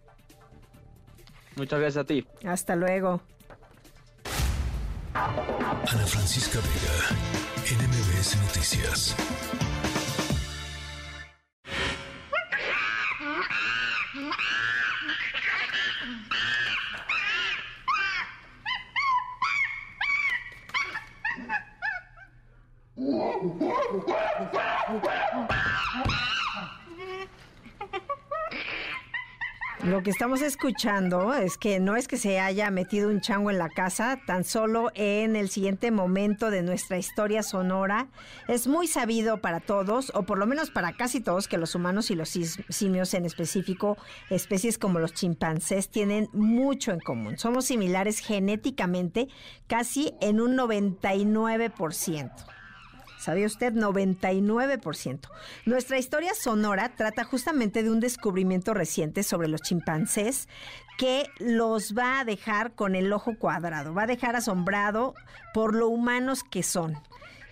[1.57, 2.27] Muchas gracias a ti.
[2.45, 3.23] Hasta luego.
[5.15, 7.17] Ana Francisca Vega,
[7.65, 9.17] NMBS Noticias.
[30.07, 33.69] Que estamos escuchando es que no es que se haya metido un chango en la
[33.69, 38.07] casa, tan solo en el siguiente momento de nuestra historia sonora.
[38.47, 42.13] Es muy sabido para todos, o por lo menos para casi todos, que los humanos
[42.13, 42.39] y los
[42.69, 43.99] simios en específico,
[44.31, 47.37] especies como los chimpancés, tienen mucho en común.
[47.37, 49.27] Somos similares genéticamente
[49.67, 52.56] casi en un 99%.
[53.27, 53.73] ¿Sabía usted?
[53.73, 55.29] 99%.
[55.65, 60.49] Nuestra historia sonora trata justamente de un descubrimiento reciente sobre los chimpancés
[60.97, 65.17] que los va a dejar con el ojo cuadrado, va a dejar asombrado
[65.53, 66.97] por lo humanos que son.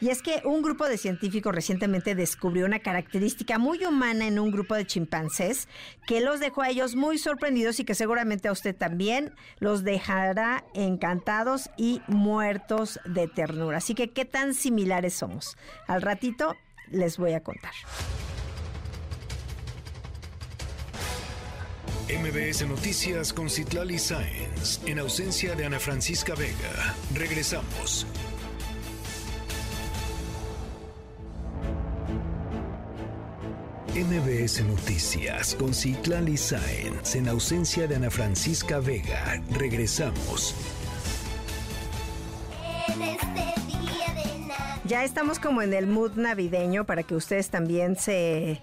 [0.05, 4.51] Y es que un grupo de científicos recientemente descubrió una característica muy humana en un
[4.51, 5.67] grupo de chimpancés
[6.07, 10.63] que los dejó a ellos muy sorprendidos y que seguramente a usted también los dejará
[10.75, 13.79] encantados y muertos de ternura.
[13.79, 15.57] Así que, ¿qué tan similares somos?
[15.87, 16.55] Al ratito
[16.91, 17.73] les voy a contar.
[22.11, 26.95] MBS Noticias con Citlali Sáenz, en ausencia de Ana Francisca Vega.
[27.15, 28.07] Regresamos.
[33.95, 39.41] MBS Noticias con Citlali Sáenz en ausencia de Ana Francisca Vega.
[39.53, 40.53] Regresamos.
[44.85, 48.61] Ya estamos como en el mood navideño para que ustedes también se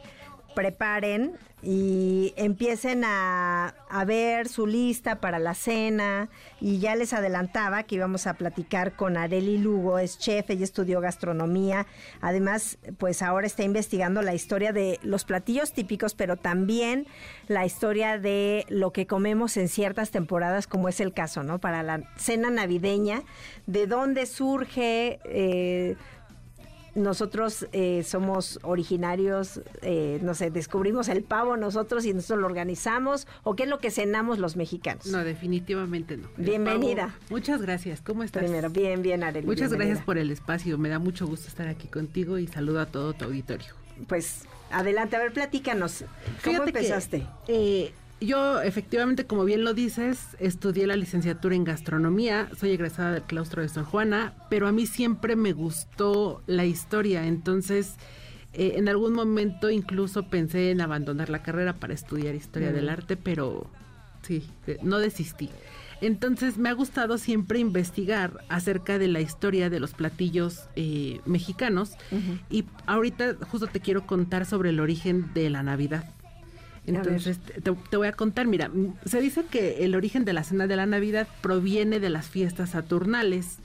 [0.53, 3.75] preparen y empiecen a,
[4.07, 6.29] ver su lista para la cena.
[6.59, 11.01] Y ya les adelantaba que íbamos a platicar con Areli Lugo, es chef, ella estudió
[11.01, 11.85] gastronomía.
[12.19, 17.05] Además, pues ahora está investigando la historia de los platillos típicos, pero también
[17.47, 21.59] la historia de lo que comemos en ciertas temporadas, como es el caso, ¿no?
[21.59, 23.21] Para la cena navideña,
[23.67, 25.19] de dónde surge.
[25.25, 25.95] Eh,
[26.95, 33.27] nosotros eh, somos originarios, eh, no sé, descubrimos el pavo nosotros y nosotros lo organizamos,
[33.43, 35.05] o qué es lo que cenamos los mexicanos.
[35.07, 36.27] No, definitivamente no.
[36.37, 37.15] Bienvenida.
[37.29, 38.43] muchas gracias, ¿cómo estás?
[38.43, 39.45] Primero, bien, bien, Arely.
[39.45, 42.85] Muchas gracias por el espacio, me da mucho gusto estar aquí contigo y saludo a
[42.85, 43.73] todo tu auditorio.
[44.07, 46.05] Pues adelante, a ver, platícanos,
[46.43, 47.25] ¿cómo empezaste?
[47.47, 53.23] eh, yo efectivamente, como bien lo dices, estudié la licenciatura en gastronomía, soy egresada del
[53.23, 57.95] claustro de San Juana, pero a mí siempre me gustó la historia, entonces
[58.53, 63.17] eh, en algún momento incluso pensé en abandonar la carrera para estudiar historia del arte,
[63.17, 63.67] pero
[64.21, 65.49] sí, eh, no desistí.
[65.99, 71.93] Entonces me ha gustado siempre investigar acerca de la historia de los platillos eh, mexicanos
[72.49, 76.05] y ahorita justo te quiero contar sobre el origen de la Navidad.
[76.87, 78.71] Entonces, te, voy a contar, mira,
[79.05, 82.71] se dice que el origen de la cena de la Navidad proviene de las fiestas
[82.71, 83.59] saturnales.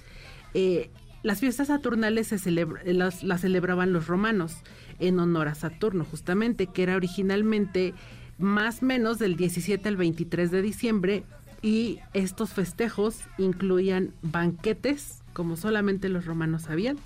[0.53, 0.91] Eh,
[1.23, 4.59] las fiestas saturnales se las, celebraban los romanos
[4.99, 7.95] en honor a Saturno, justamente, que era originalmente
[8.39, 11.25] más o menos del 17 al 23 de diciembre,
[11.63, 16.99] y estos festejos incluían banquetes, como solamente los romanos sabían,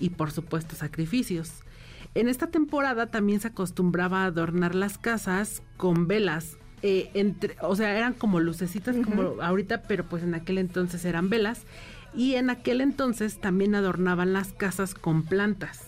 [0.00, 1.62] y por supuesto sacrificios.
[2.16, 6.56] En esta temporada también se acostumbraba a adornar las casas con velas.
[6.82, 11.28] eh, entre, o sea, eran como lucecitas como ahorita, pero pues en aquel entonces eran
[11.28, 11.62] velas.
[12.14, 15.80] Y en aquel entonces también adornaban las casas con plantas.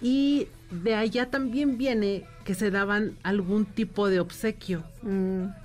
[0.00, 4.84] Y de allá también viene que se daban algún tipo de obsequio.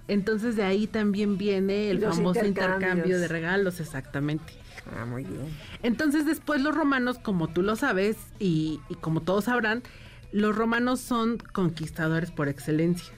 [0.08, 2.02] Entonces de ahí también viene el Mm.
[2.02, 4.54] Los famoso intercambio de regalos, exactamente.
[4.96, 5.48] Ah, muy bien.
[5.84, 9.84] Entonces después los romanos, como tú lo sabes y, como todos sabrán,
[10.32, 13.14] los romanos son conquistadores por excelencia.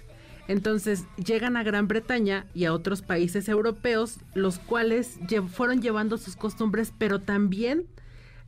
[0.48, 5.20] Entonces llegan a Gran Bretaña y a otros países europeos, los cuales
[5.52, 7.86] fueron llevando sus costumbres, pero también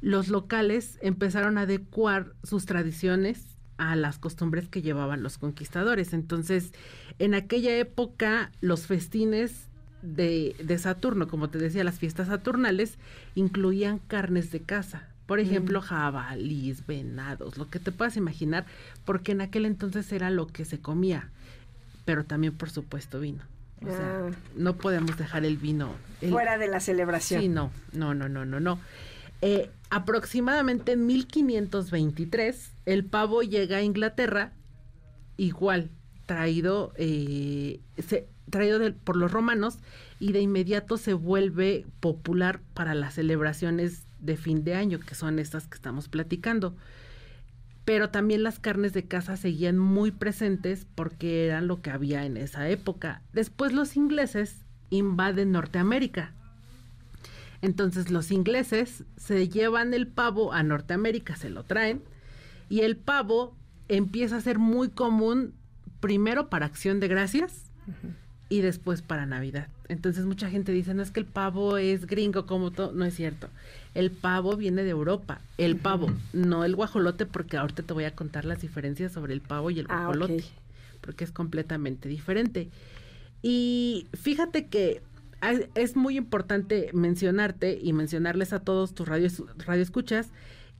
[0.01, 3.45] los locales empezaron a adecuar sus tradiciones
[3.77, 6.13] a las costumbres que llevaban los conquistadores.
[6.13, 6.71] Entonces,
[7.19, 9.70] en aquella época, los festines
[10.01, 12.97] de, de Saturno, como te decía, las fiestas saturnales,
[13.35, 15.07] incluían carnes de caza.
[15.25, 18.65] Por ejemplo, jabalís, venados, lo que te puedas imaginar,
[19.05, 21.29] porque en aquel entonces era lo que se comía,
[22.03, 23.43] pero también, por supuesto, vino.
[23.81, 24.31] O sea, Ah.
[24.57, 27.41] no podemos dejar el vino el- Fuera de la celebración.
[27.41, 28.79] Sí, no, no, no, no, no, no.
[29.41, 34.51] Eh, aproximadamente en 1523, el pavo llega a Inglaterra,
[35.37, 35.89] igual,
[36.31, 39.79] traído, eh, se- traído por los romanos,
[40.17, 45.39] y de inmediato se vuelve popular para las celebraciones de fin de año, que son
[45.39, 46.73] estas que estamos platicando.
[47.83, 52.37] Pero también las carnes de caza seguían muy presentes porque eran lo que había en
[52.37, 53.21] esa época.
[53.33, 56.33] Después los ingleses invaden Norteamérica.
[57.61, 62.01] Entonces los ingleses se llevan el pavo a Norteamérica, se lo traen,
[62.69, 63.53] y el pavo
[63.89, 65.55] empieza a ser muy común
[66.01, 67.71] primero para acción de gracias
[68.49, 69.69] y después para Navidad.
[69.87, 73.15] Entonces mucha gente dice, no es que el pavo es gringo como todo, no es
[73.15, 73.49] cierto.
[73.93, 78.15] El pavo viene de Europa, el pavo, no el guajolote, porque ahorita te voy a
[78.15, 80.43] contar las diferencias sobre el pavo y el Ah, guajolote,
[80.99, 82.69] porque es completamente diferente.
[83.41, 85.01] Y fíjate que
[85.75, 90.29] es muy importante mencionarte y mencionarles a todos tus radios, radioescuchas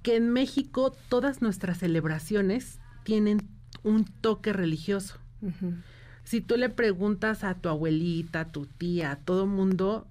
[0.03, 3.39] que en México todas nuestras celebraciones tienen
[3.83, 5.17] un toque religioso.
[6.23, 10.07] Si tú le preguntas a tu abuelita, a tu tía, a todo mundo,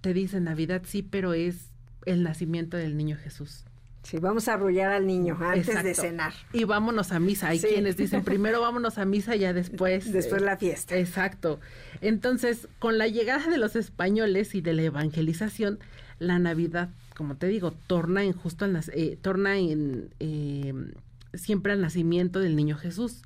[0.00, 1.70] te dicen Navidad sí, pero es
[2.06, 3.64] el nacimiento del niño Jesús.
[4.02, 6.32] Sí, vamos a arrullar al niño antes de cenar.
[6.52, 7.48] Y vámonos a misa.
[7.48, 7.66] Hay Sí.
[7.66, 10.10] quienes dicen primero vámonos a misa y ya después.
[10.12, 10.96] Después eh, la fiesta.
[10.96, 11.58] Exacto.
[12.00, 15.80] Entonces, con la llegada de los españoles y de la evangelización,
[16.20, 20.72] la Navidad, como te digo, torna en justo al nac- eh, torna en eh,
[21.34, 23.22] siempre al nacimiento del niño Jesús.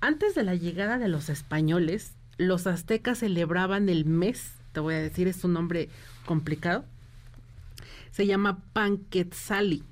[0.00, 5.00] Antes de la llegada de los españoles, los aztecas celebraban el mes, te voy a
[5.00, 5.88] decir, es un nombre
[6.26, 6.84] complicado.
[8.10, 9.82] Se llama Panquetzali.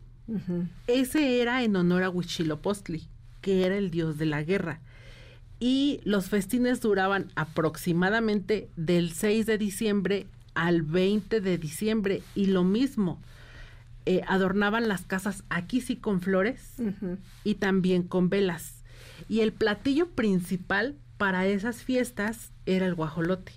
[0.87, 3.07] Ese era en honor a Huitzilopochtli,
[3.41, 4.81] que era el dios de la guerra.
[5.61, 12.23] Y los festines duraban aproximadamente del 6 de diciembre al 20 de diciembre.
[12.35, 13.21] Y lo mismo,
[14.07, 16.75] eh, adornaban las casas aquí sí con flores
[17.43, 18.83] y también con velas.
[19.29, 23.53] Y el platillo principal para esas fiestas era el guajolote.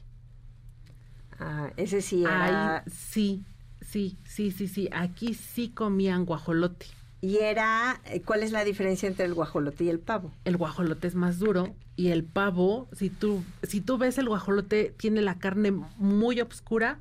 [1.40, 2.78] Ah, ese sí era...
[2.78, 3.44] Ahí sí,
[3.82, 4.90] sí, sí, sí, sí.
[4.92, 6.86] Aquí sí comían guajolote.
[7.20, 10.32] Y era, eh, ¿cuál es la diferencia entre el guajolote y el pavo?
[10.46, 14.94] El guajolote es más duro y el pavo, si tú, si tú ves el guajolote,
[14.98, 17.00] tiene la carne muy oscura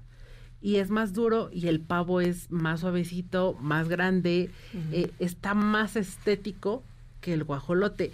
[0.61, 4.51] y es más duro y el pavo es más suavecito, más grande,
[4.93, 6.83] eh, está más estético
[7.21, 8.13] que el guajolote.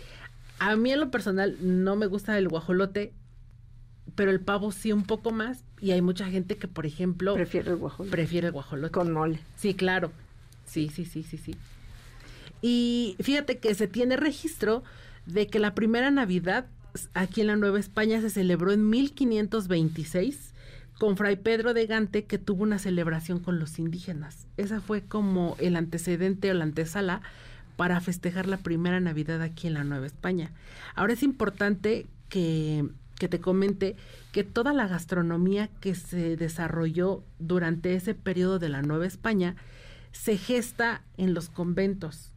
[0.59, 3.13] A mí en lo personal no me gusta el guajolote,
[4.15, 7.71] pero el pavo sí un poco más y hay mucha gente que, por ejemplo, Prefiere
[7.71, 8.11] el guajolote.
[8.11, 8.93] prefiere el guajolote.
[8.93, 9.39] Con mole.
[9.57, 10.13] Sí, claro.
[10.67, 11.55] Sí, sí, sí, sí, sí.
[12.61, 14.83] Y fíjate que se tiene registro
[15.27, 16.67] de que la primera Navidad
[17.15, 20.52] aquí en la Nueva España se celebró en 1526
[21.03, 24.47] con Fray Pedro de Gante que tuvo una celebración con los indígenas.
[24.57, 27.23] Esa fue como el antecedente o la antesala
[27.75, 30.53] para festejar la primera Navidad aquí en la Nueva España.
[30.95, 32.89] Ahora es importante que,
[33.19, 33.97] que te comente
[34.31, 39.57] que toda la gastronomía que se desarrolló durante ese periodo de la Nueva España
[40.13, 42.31] se gesta en los conventos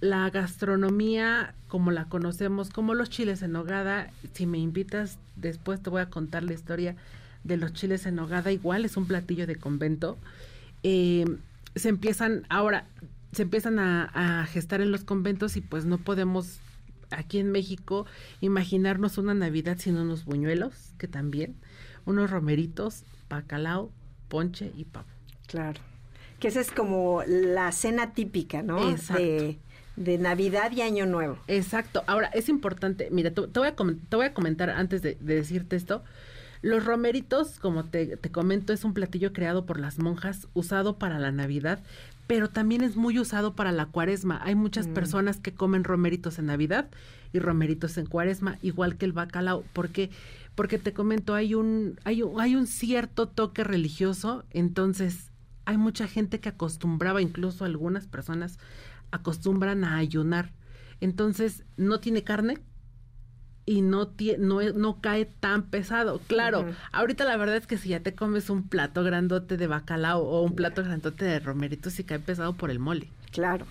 [0.00, 5.90] la gastronomía como la conocemos, como los chiles en nogada, si me invitas después te
[5.90, 6.94] voy a contar la historia
[7.44, 10.18] de los chiles en nogada, igual es un platillo de convento.
[10.82, 11.24] Eh,
[11.74, 12.86] se empiezan, ahora,
[13.32, 16.58] se empiezan a, a gestar en los conventos y pues no podemos
[17.10, 18.06] aquí en México
[18.40, 21.56] imaginarnos una Navidad sin unos buñuelos, que también,
[22.06, 23.90] unos romeritos, bacalao,
[24.28, 25.06] ponche y pavo.
[25.46, 25.80] Claro.
[26.40, 28.90] Que esa es como la cena típica, ¿no?
[28.90, 29.22] Exacto.
[29.22, 29.58] De,
[29.96, 31.38] De Navidad y Año Nuevo.
[31.48, 32.04] Exacto.
[32.06, 36.04] Ahora, es importante, mira, te, voy, a te voy a comentar antes de, decirte esto.
[36.62, 41.18] Los romeritos, como te, te, comento, es un platillo creado por las monjas, usado para
[41.18, 41.80] la Navidad,
[42.26, 44.40] pero también es muy usado para la cuaresma.
[44.42, 44.94] Hay muchas mm.
[44.94, 46.88] personas que comen romeritos en Navidad
[47.32, 49.62] y romeritos en cuaresma, igual que el bacalao.
[49.72, 50.10] ¿Por qué?
[50.54, 55.30] Porque te comento, hay un, hay un, hay un cierto toque religioso, entonces
[55.64, 58.58] hay mucha gente que acostumbraba, incluso algunas personas
[59.10, 60.52] acostumbran a ayunar.
[61.00, 62.58] Entonces, no tiene carne
[63.68, 66.22] y no, no, no cae tan pesado.
[66.26, 70.22] Claro, ahorita la verdad es que si ya te comes un plato grandote de bacalao
[70.22, 73.08] o un plato grandote de romerito, sí cae pesado por el mole.
[73.30, 73.66] Claro.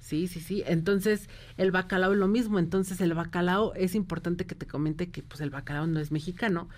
[0.00, 0.62] Sí, sí, sí.
[0.66, 2.58] Entonces, el bacalao es lo mismo.
[2.58, 6.70] Entonces, el bacalao es importante que te comente que pues el bacalao no es mexicano,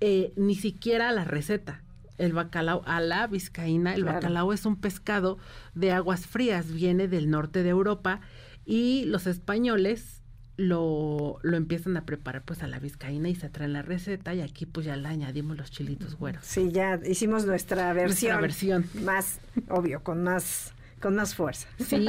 [0.00, 1.82] eh, ni siquiera la receta
[2.16, 3.92] el bacalao a la vizcaína.
[3.92, 5.36] El bacalao es un pescado
[5.74, 8.20] de aguas frías, viene del norte de Europa
[8.64, 10.22] y los españoles
[10.56, 14.40] lo, lo empiezan a preparar pues a la vizcaína y se traen la receta y
[14.40, 16.44] aquí pues ya le añadimos los chilitos güeros.
[16.44, 18.40] Sí, ya hicimos nuestra versión.
[18.40, 19.04] Nuestra versión.
[19.04, 21.68] Más, obvio, con más, con más fuerza.
[21.78, 22.06] Sí,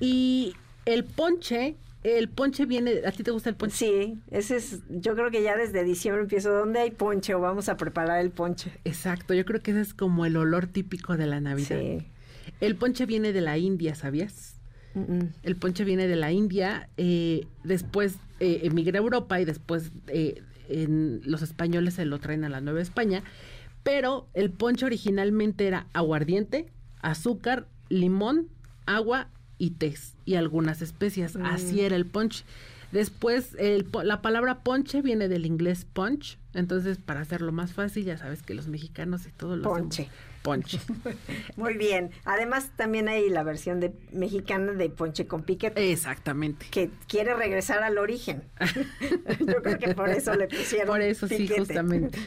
[0.00, 0.54] y
[0.84, 3.76] el ponche el ponche viene, ¿a ti te gusta el ponche?
[3.76, 7.68] Sí, ese es, yo creo que ya desde diciembre empiezo, ¿dónde hay ponche o vamos
[7.68, 8.70] a preparar el ponche?
[8.84, 11.78] Exacto, yo creo que ese es como el olor típico de la Navidad.
[11.80, 12.06] Sí.
[12.60, 14.57] El ponche viene de la India, ¿sabías?
[15.42, 20.42] El ponche viene de la India, eh, después eh, emigra a Europa y después eh,
[20.68, 23.22] en, los españoles se lo traen a la Nueva España,
[23.82, 26.66] pero el ponche originalmente era aguardiente,
[27.00, 28.48] azúcar, limón,
[28.86, 31.36] agua y tés y algunas especias.
[31.36, 31.80] Así mm.
[31.80, 32.44] era el ponche.
[32.92, 36.38] Después, el, la palabra ponche viene del inglés punch.
[36.58, 40.08] Entonces, para hacerlo más fácil, ya sabes que los mexicanos y todo lo Ponche.
[40.42, 40.80] ponche.
[41.56, 42.10] Muy bien.
[42.24, 45.92] Además, también hay la versión de mexicana de ponche con piquete.
[45.92, 46.66] Exactamente.
[46.72, 48.42] Que quiere regresar al origen.
[49.38, 52.18] Yo creo que por eso le pusieron Por eso sí, justamente.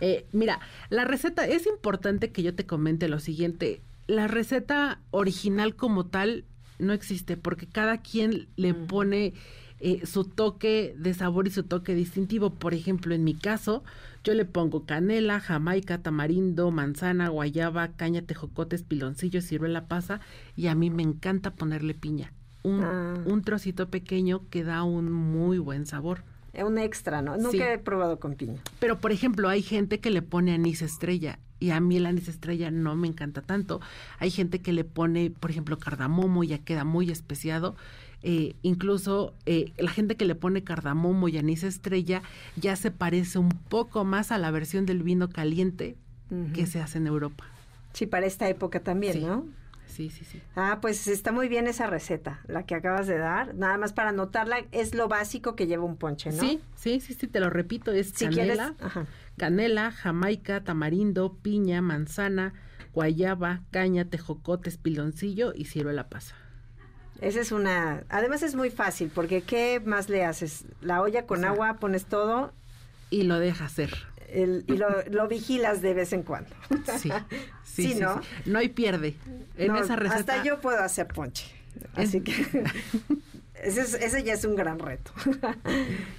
[0.00, 3.82] Eh, mira, la receta, es importante que yo te comente lo siguiente.
[4.06, 6.46] La receta original como tal
[6.78, 8.86] no existe porque cada quien le mm.
[8.86, 9.34] pone
[9.86, 12.48] eh, su toque de sabor y su toque distintivo.
[12.54, 13.84] Por ejemplo, en mi caso,
[14.24, 20.20] yo le pongo canela, jamaica, tamarindo, manzana, guayaba, caña, tejocotes, piloncillo, ciruela pasa
[20.56, 22.32] y a mí me encanta ponerle piña.
[22.62, 23.14] Un, ah.
[23.26, 26.22] un trocito pequeño que da un muy buen sabor.
[26.54, 27.36] Un extra, ¿no?
[27.36, 28.62] Nunca he probado con piña.
[28.78, 32.28] Pero, por ejemplo, hay gente que le pone anís estrella y a mí el anís
[32.28, 33.82] estrella no me encanta tanto.
[34.18, 37.76] Hay gente que le pone, por ejemplo, cardamomo y ya queda muy especiado.
[38.26, 42.22] Eh, incluso eh, la gente que le pone cardamomo y anís estrella
[42.56, 45.96] ya se parece un poco más a la versión del vino caliente
[46.54, 47.44] que se hace en Europa.
[47.92, 49.46] Sí, para esta época también, ¿no?
[49.86, 50.40] Sí, sí, sí.
[50.56, 53.54] Ah, pues está muy bien esa receta, la que acabas de dar.
[53.54, 56.40] Nada más para anotarla, es lo básico que lleva un ponche, ¿no?
[56.40, 58.74] Sí, sí, sí, sí, te lo repito, es canela,
[59.36, 62.54] canela, jamaica, tamarindo, piña, manzana,
[62.92, 66.34] guayaba, caña, tejocotes, piloncillo y ciruela pasa.
[67.20, 68.04] Esa es una...
[68.08, 70.64] Además es muy fácil, porque ¿qué más le haces?
[70.80, 72.52] La olla con agua, pones todo...
[73.10, 73.90] Y lo dejas hacer
[74.34, 74.76] y
[75.10, 76.50] lo, vigilas de vez en cuando.
[76.98, 77.10] Sí,
[77.64, 78.20] sí, ¿no?
[78.46, 79.16] No hay pierde.
[79.56, 80.34] En esa receta.
[80.34, 81.46] Hasta yo puedo hacer ponche.
[81.94, 82.32] Así que
[83.62, 85.12] ese, ya es un gran reto.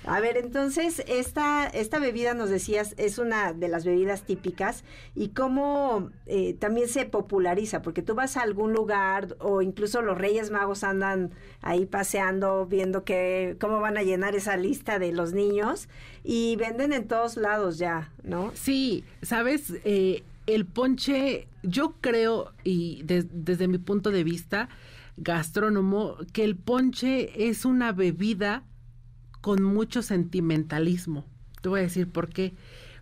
[0.06, 4.84] a ver, entonces, esta, esta bebida, nos decías, es una de las bebidas típicas
[5.16, 10.18] y cómo eh, también se populariza, porque tú vas a algún lugar o incluso los
[10.18, 11.32] Reyes Magos andan
[11.62, 15.90] ahí paseando, viendo que, cómo van a llenar esa lista de los niños
[16.24, 18.52] y venden en todos lados ya, ¿no?
[18.56, 24.70] Sí, sabes, eh, el ponche, yo creo, y desde mi punto de vista,
[25.18, 28.64] gastrónomo que el ponche es una bebida
[29.42, 31.26] con mucho sentimentalismo.
[31.62, 32.54] Te voy a decir por qué.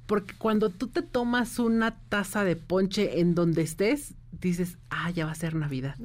[0.05, 5.25] Porque cuando tú te tomas una taza de ponche en donde estés, dices, ah, ya
[5.25, 5.95] va a ser Navidad.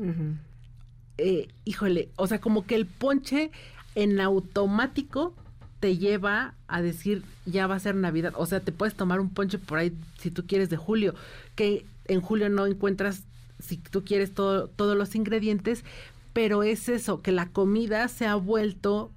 [1.18, 3.51] Eh, híjole, o sea, como que el ponche
[3.97, 5.35] en automático
[5.80, 8.32] te lleva a decir, ya va a ser Navidad.
[8.36, 11.14] O sea, te puedes tomar un ponche por ahí, si tú quieres, de julio,
[11.56, 13.24] que en julio no encuentras
[13.59, 15.85] si tú quieres todo, todos los ingredientes,
[16.32, 19.10] pero es eso, que la comida se ha vuelto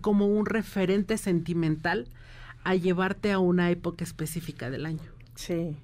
[0.00, 2.08] como un referente sentimental
[2.64, 5.02] a llevarte a una época específica del año.
[5.34, 5.76] Sí.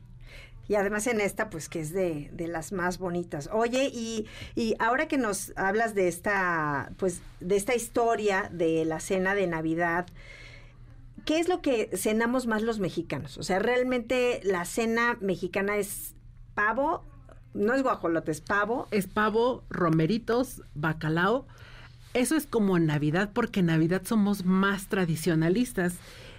[0.68, 3.48] Y además en esta, pues que es de, de las más bonitas.
[3.52, 9.00] Oye, y, y, ahora que nos hablas de esta, pues, de esta historia de la
[9.00, 10.06] cena de Navidad,
[11.24, 13.38] ¿qué es lo que cenamos más los mexicanos?
[13.38, 16.14] O sea, realmente la cena mexicana es
[16.54, 17.04] pavo
[17.54, 18.88] no es guajolote, es pavo.
[18.90, 21.46] Es pavo, romeritos, bacalao.
[22.14, 25.96] Eso es como en Navidad, porque en Navidad somos más tradicionalistas.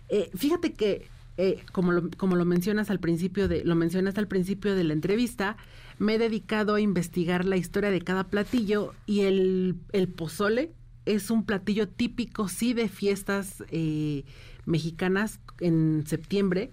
[0.10, 1.08] Eh, fíjate que,
[1.38, 4.94] eh, como, lo, como lo mencionas al principio de, lo mencionas al principio de la
[4.94, 5.58] entrevista,
[5.98, 10.72] me he dedicado a investigar la historia de cada platillo y el, el pozole
[11.06, 14.24] es un platillo típico, sí, de fiestas eh,
[14.66, 16.72] mexicanas en septiembre,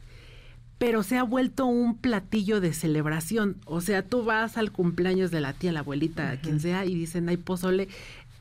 [0.80, 3.58] pero se ha vuelto un platillo de celebración.
[3.66, 7.28] O sea, tú vas al cumpleaños de la tía, la abuelita, quien sea, y dicen,
[7.28, 7.88] hay pozole,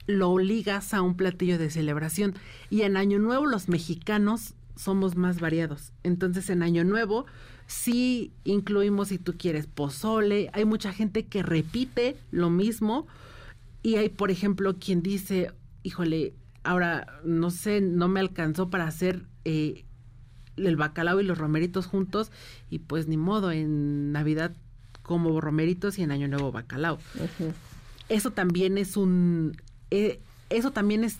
[0.08, 2.36] lo ligas a un platillo de celebración.
[2.70, 5.92] Y en Año Nuevo los mexicanos somos más variados.
[6.04, 7.26] Entonces, en Año Nuevo
[7.68, 10.50] sí incluimos, si tú quieres, pozole.
[10.54, 13.06] Hay mucha gente que repite lo mismo.
[13.84, 15.52] Y hay, por ejemplo, quien dice,
[15.84, 19.84] híjole, ahora no sé, no me alcanzó para hacer eh,
[20.66, 22.32] el bacalao y los romeritos juntos
[22.70, 24.52] y pues ni modo, en Navidad
[25.04, 27.00] como romeritos y en Año Nuevo bacalao.
[28.10, 29.58] Eso también es un...
[29.92, 30.20] Eh,
[30.50, 31.20] eso también es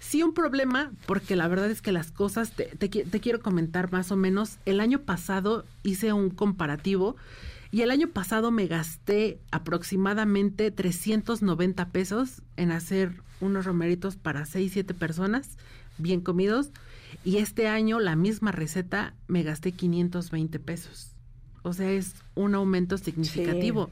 [0.00, 4.10] sí un problema, porque la verdad es que las cosas, te, te, quiero comentar más
[4.10, 7.14] o menos, el año pasado hice un comparativo
[7.70, 14.72] y el año pasado me gasté aproximadamente 390 pesos en hacer unos romeritos para 6,
[14.72, 15.56] 7 personas,
[15.98, 16.70] bien comidos.
[17.24, 21.12] Y este año la misma receta me gasté 520 pesos.
[21.62, 23.90] O sea, es un aumento significativo.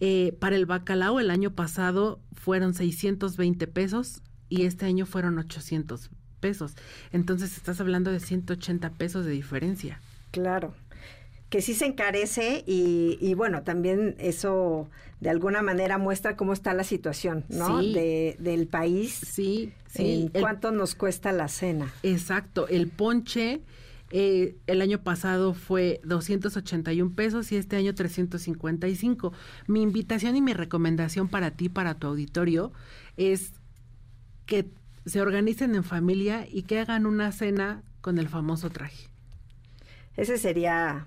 [0.00, 6.10] Eh, para el bacalao el año pasado fueron 620 pesos y este año fueron 800
[6.40, 6.74] pesos.
[7.12, 10.00] Entonces estás hablando de 180 pesos de diferencia.
[10.30, 10.74] Claro
[11.54, 14.90] que sí se encarece y, bueno, también eso
[15.20, 17.80] de alguna manera muestra cómo está la situación, ¿no?
[17.80, 19.20] De, del país.
[19.24, 20.32] Sí, sí.
[20.40, 21.94] ¿Cuánto nos cuesta la cena?
[22.02, 22.66] Exacto.
[22.66, 23.60] El ponche
[24.10, 29.32] eh, el año pasado fue 281 pesos y este año 355.
[29.68, 32.72] Mi invitación y mi recomendación para ti, para tu auditorio,
[33.16, 33.52] es
[34.44, 34.66] que
[35.06, 39.08] se organicen en familia y que hagan una cena con el famoso traje.
[40.16, 41.06] Ese sería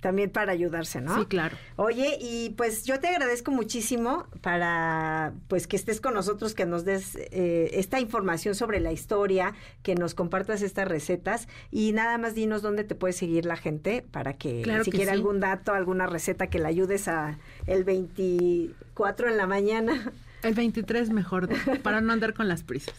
[0.00, 1.18] también para ayudarse, ¿no?
[1.18, 1.56] Sí, claro.
[1.76, 6.84] Oye, y pues yo te agradezco muchísimo para pues que estés con nosotros, que nos
[6.84, 12.34] des eh, esta información sobre la historia, que nos compartas estas recetas y nada más
[12.34, 16.48] dinos dónde te puede seguir la gente para que si quiere algún dato, alguna receta
[16.48, 20.12] que le ayudes a el 24 en la mañana.
[20.42, 21.48] El 23 mejor,
[21.82, 22.94] para no andar con las prisas.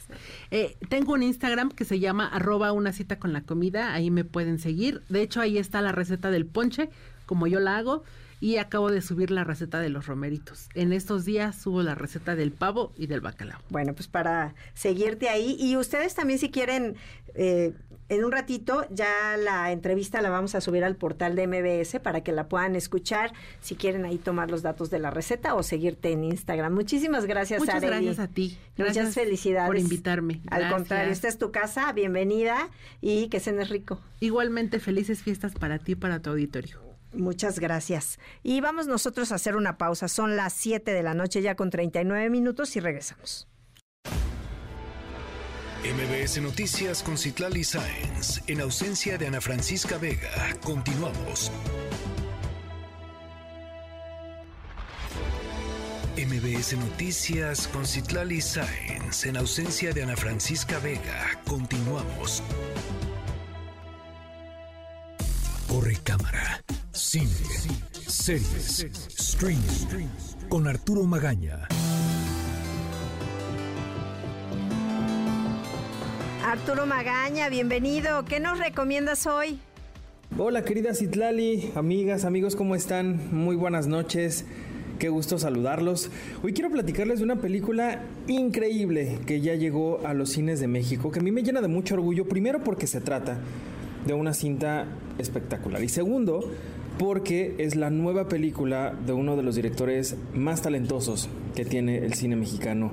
[0.52, 4.24] Eh, tengo un Instagram que se llama arroba una cita con la comida, ahí me
[4.24, 5.02] pueden seguir.
[5.10, 6.90] De hecho, ahí está la receta del ponche,
[7.26, 8.04] como yo la hago,
[8.42, 10.68] y acabo de subir la receta de los romeritos.
[10.74, 13.62] En estos días subo la receta del pavo y del bacalao.
[13.70, 15.56] Bueno, pues para seguirte ahí.
[15.60, 16.96] Y ustedes también si quieren
[17.36, 17.74] eh,
[18.10, 22.22] en un ratito ya la entrevista la vamos a subir al portal de MBS para
[22.22, 23.32] que la puedan escuchar
[23.62, 26.74] si quieren ahí tomar los datos de la receta o seguirte en Instagram.
[26.74, 28.58] Muchísimas gracias, Muchas gracias a ti.
[28.76, 29.68] Gracias Muchas felicidades.
[29.68, 30.42] Por invitarme.
[30.50, 32.70] Al contrario, esta es tu casa, bienvenida
[33.00, 34.02] y que cenes rico.
[34.20, 36.91] Igualmente, felices fiestas para ti y para tu auditorio.
[37.14, 38.20] Muchas gracias.
[38.44, 40.08] Y vamos nosotros a hacer una pausa.
[40.08, 43.48] Son las 7 de la noche ya con 39 minutos y regresamos.
[45.84, 48.42] MBS Noticias con Citlali Sáenz.
[48.48, 50.56] En ausencia de Ana Francisca Vega.
[50.64, 51.52] Continuamos.
[56.16, 59.26] MBS Noticias con Citlali Sáenz.
[59.26, 61.42] En ausencia de Ana Francisca Vega.
[61.48, 62.44] Continuamos.
[65.72, 66.61] Corre cámara.
[66.91, 67.31] Cine.
[68.06, 68.84] Series.
[69.18, 70.10] Streaming.
[70.49, 71.69] Con Arturo Magaña.
[76.43, 78.26] Arturo Magaña, bienvenido.
[78.26, 79.60] ¿Qué nos recomiendas hoy?
[80.38, 83.34] Hola querida Citlali, amigas, amigos, ¿cómo están?
[83.34, 84.43] Muy buenas noches.
[84.99, 86.11] Qué gusto saludarlos.
[86.43, 91.11] Hoy quiero platicarles de una película increíble que ya llegó a los cines de México,
[91.11, 93.39] que a mí me llena de mucho orgullo, primero porque se trata
[94.06, 94.86] de una cinta
[95.18, 96.49] espectacular y segundo
[96.98, 102.14] porque es la nueva película de uno de los directores más talentosos que tiene el
[102.14, 102.91] cine mexicano.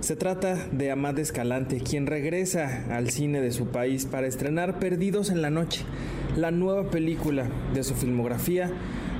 [0.00, 5.30] Se trata de Amad Escalante, quien regresa al cine de su país para estrenar Perdidos
[5.30, 5.84] en la Noche,
[6.36, 8.70] la nueva película de su filmografía,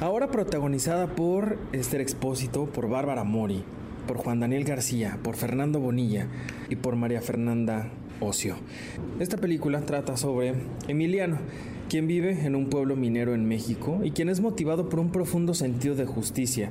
[0.01, 3.63] ahora protagonizada por Esther Expósito, por Bárbara Mori,
[4.07, 6.27] por Juan Daniel García, por Fernando Bonilla
[6.69, 7.89] y por María Fernanda
[8.21, 8.57] Ocio.
[9.21, 10.55] Esta película trata sobre
[10.89, 11.39] Emiliano,
[11.89, 15.55] quien vive en un pueblo minero en México y quien es motivado por un profundo
[15.55, 16.71] sentido de justicia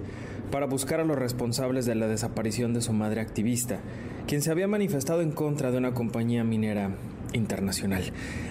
[0.51, 3.79] para buscar a los responsables de la desaparición de su madre activista,
[4.27, 6.91] quien se había manifestado en contra de una compañía minera
[7.33, 8.03] internacional.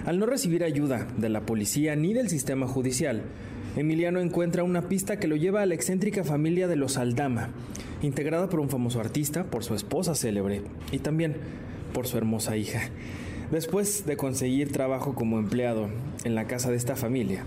[0.04, 3.22] Al no recibir ayuda de la policía ni del sistema judicial,
[3.76, 7.50] Emiliano encuentra una pista que lo lleva a la excéntrica familia de los Aldama,
[8.02, 11.36] integrada por un famoso artista, por su esposa célebre y también
[11.92, 12.80] por su hermosa hija.
[13.50, 15.88] Después de conseguir trabajo como empleado
[16.24, 17.44] en la casa de esta familia,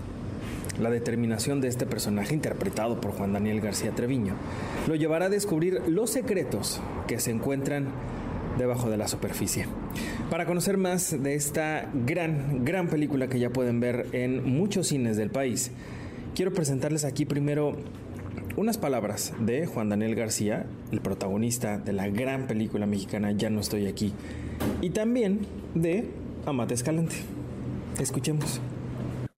[0.80, 4.34] la determinación de este personaje interpretado por Juan Daniel García Treviño
[4.86, 7.86] lo llevará a descubrir los secretos que se encuentran
[8.58, 9.66] debajo de la superficie.
[10.30, 15.16] Para conocer más de esta gran, gran película que ya pueden ver en muchos cines
[15.16, 15.70] del país,
[16.34, 17.76] quiero presentarles aquí primero
[18.56, 23.60] unas palabras de Juan Daniel García, el protagonista de la gran película mexicana Ya no
[23.60, 24.12] estoy aquí,
[24.80, 26.10] y también de
[26.44, 27.16] Amate Escalante.
[27.98, 28.60] Escuchemos.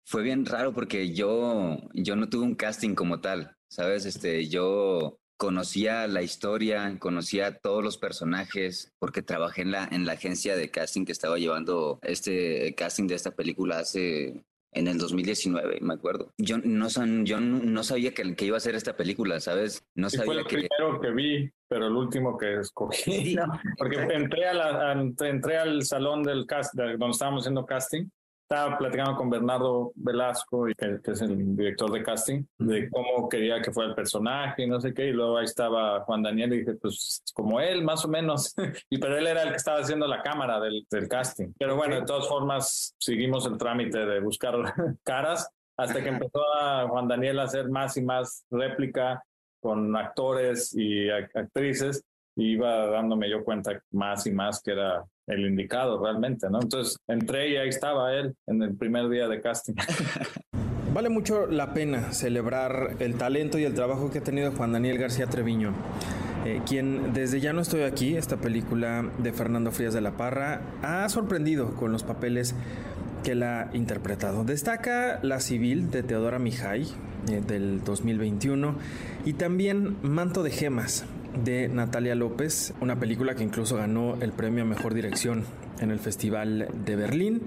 [0.04, 4.04] Fue bien raro porque yo, yo no tuve un casting como tal, ¿sabes?
[4.04, 10.12] Este, yo conocía la historia, conocía todos los personajes, porque trabajé en la, en la
[10.12, 15.78] agencia de casting que estaba llevando este casting de esta película hace en el 2019,
[15.80, 16.32] me acuerdo.
[16.36, 19.86] Yo no, son, yo no sabía que, que, iba a ser esta película, ¿sabes?
[19.94, 20.68] No sabía fue el que...
[20.68, 23.36] primero que vi, pero el último que escogí.
[23.78, 28.08] Porque entré, a la, entré al salón del cast, donde estábamos haciendo casting
[28.50, 33.60] estaba platicando con Bernardo Velasco, que, que, es el director de casting, de cómo quería
[33.60, 35.08] que fuera el personaje y no sé qué.
[35.08, 38.54] Y luego ahí estaba Juan Daniel y dije, pues como él, más o menos.
[38.88, 41.52] y pero él era el que estaba haciendo la cámara del, del casting.
[41.58, 44.54] Pero bueno, de todas formas, seguimos el trámite de buscar
[45.04, 45.46] caras
[45.76, 49.22] hasta que empezó a Juan Daniel a hacer más y más réplica
[49.60, 52.02] con actores y actrices.
[52.40, 56.60] Iba dándome yo cuenta más y más que era el indicado realmente, ¿no?
[56.62, 59.74] Entonces entré y ahí estaba él en el primer día de casting.
[60.94, 64.98] Vale mucho la pena celebrar el talento y el trabajo que ha tenido Juan Daniel
[64.98, 65.74] García Treviño.
[66.46, 70.62] Eh, quien desde Ya no estoy aquí, esta película de Fernando Frías de la Parra,
[70.82, 72.54] ha sorprendido con los papeles
[73.22, 74.44] que la ha interpretado.
[74.44, 76.86] Destaca La Civil de Teodora Mijay
[77.28, 78.76] eh, del 2021
[79.26, 81.04] y también Manto de Gemas
[81.44, 85.44] de Natalia López, una película que incluso ganó el premio a Mejor Dirección
[85.80, 87.42] en el Festival de Berlín,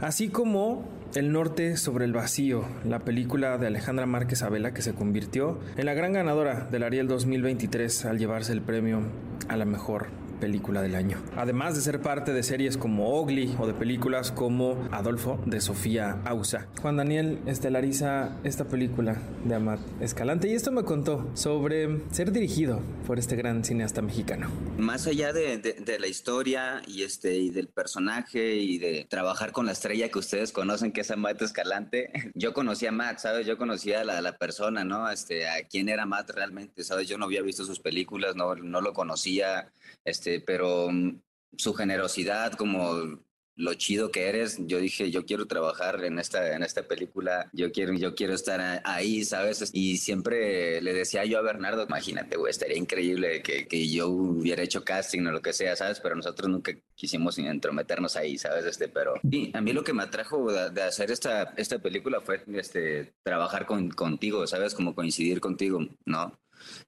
[0.00, 4.94] así como El Norte sobre el Vacío, la película de Alejandra Márquez Abela que se
[4.94, 9.02] convirtió en la gran ganadora del Ariel 2023 al llevarse el premio
[9.48, 11.22] a la mejor película del año.
[11.36, 16.20] Además de ser parte de series como Ogly o de películas como Adolfo de Sofía
[16.24, 16.66] Ausa.
[16.80, 22.80] Juan Daniel estelariza esta película de Amat Escalante y esto me contó sobre ser dirigido
[23.06, 24.50] por este gran cineasta mexicano.
[24.78, 25.62] Más allá de,
[26.00, 30.50] la historia y, este, y del personaje y de trabajar con la estrella que ustedes
[30.50, 33.46] conocen que es Amat Escalante, yo conocí a Matt, ¿sabes?
[33.46, 35.08] Yo conocía a la, la, persona, ¿no?
[35.08, 37.06] Este, a quién era Matt realmente, ¿sabes?
[37.06, 39.70] Yo no había visto sus películas, no, no lo conocía,
[40.04, 41.20] este, pero mm,
[41.56, 43.18] su generosidad, como
[43.54, 47.70] lo chido que eres, yo dije, yo quiero trabajar en esta, en esta película, yo
[47.70, 49.70] quiero, yo quiero estar ahí, ¿sabes?
[49.74, 54.62] Y siempre le decía yo a Bernardo, imagínate, güey, estaría increíble que, que, yo hubiera
[54.62, 56.00] hecho casting o lo que sea, ¿sabes?
[56.00, 58.64] Pero nosotros nunca quisimos entrometernos ahí, ¿sabes?
[58.64, 63.12] Este, pero a mí lo que me atrajo de, hacer esta, esta película fue este,
[63.22, 64.74] trabajar con, contigo, ¿sabes?
[64.74, 66.38] Como coincidir contigo, ¿no?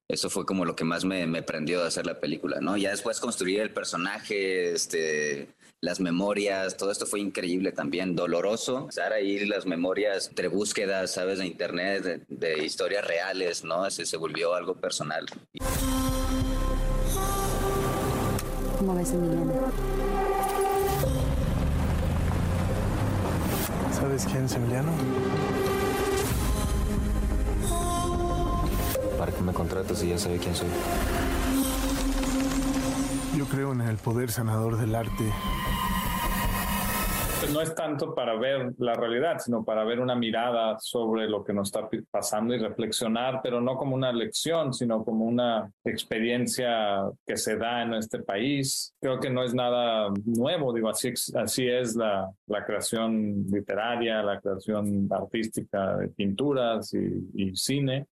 [0.08, 2.76] Eso fue como lo que más me, me prendió de hacer la película, ¿no?
[2.76, 5.48] Ya después construir el personaje, este,
[5.84, 8.86] las memorias, todo esto fue increíble también, doloroso.
[8.88, 11.38] Estar ahí las memorias entre búsquedas, ¿sabes?
[11.38, 13.86] De internet, de, historias reales, ¿no?
[13.86, 15.26] Ese se volvió algo personal.
[18.78, 19.72] ¿Cómo ves, Emiliano?
[23.92, 24.92] ¿Sabes quién es Emiliano?
[29.18, 30.68] ¿Para qué me contratas si ya sabe quién soy?
[33.36, 35.32] Yo creo en el poder sanador del arte.
[37.40, 41.44] Pues no es tanto para ver la realidad, sino para ver una mirada sobre lo
[41.44, 47.02] que nos está pasando y reflexionar, pero no como una lección, sino como una experiencia
[47.26, 48.94] que se da en este país.
[49.00, 54.40] Creo que no es nada nuevo, digo, así, así es la, la creación literaria, la
[54.40, 58.06] creación artística de pinturas y, y cine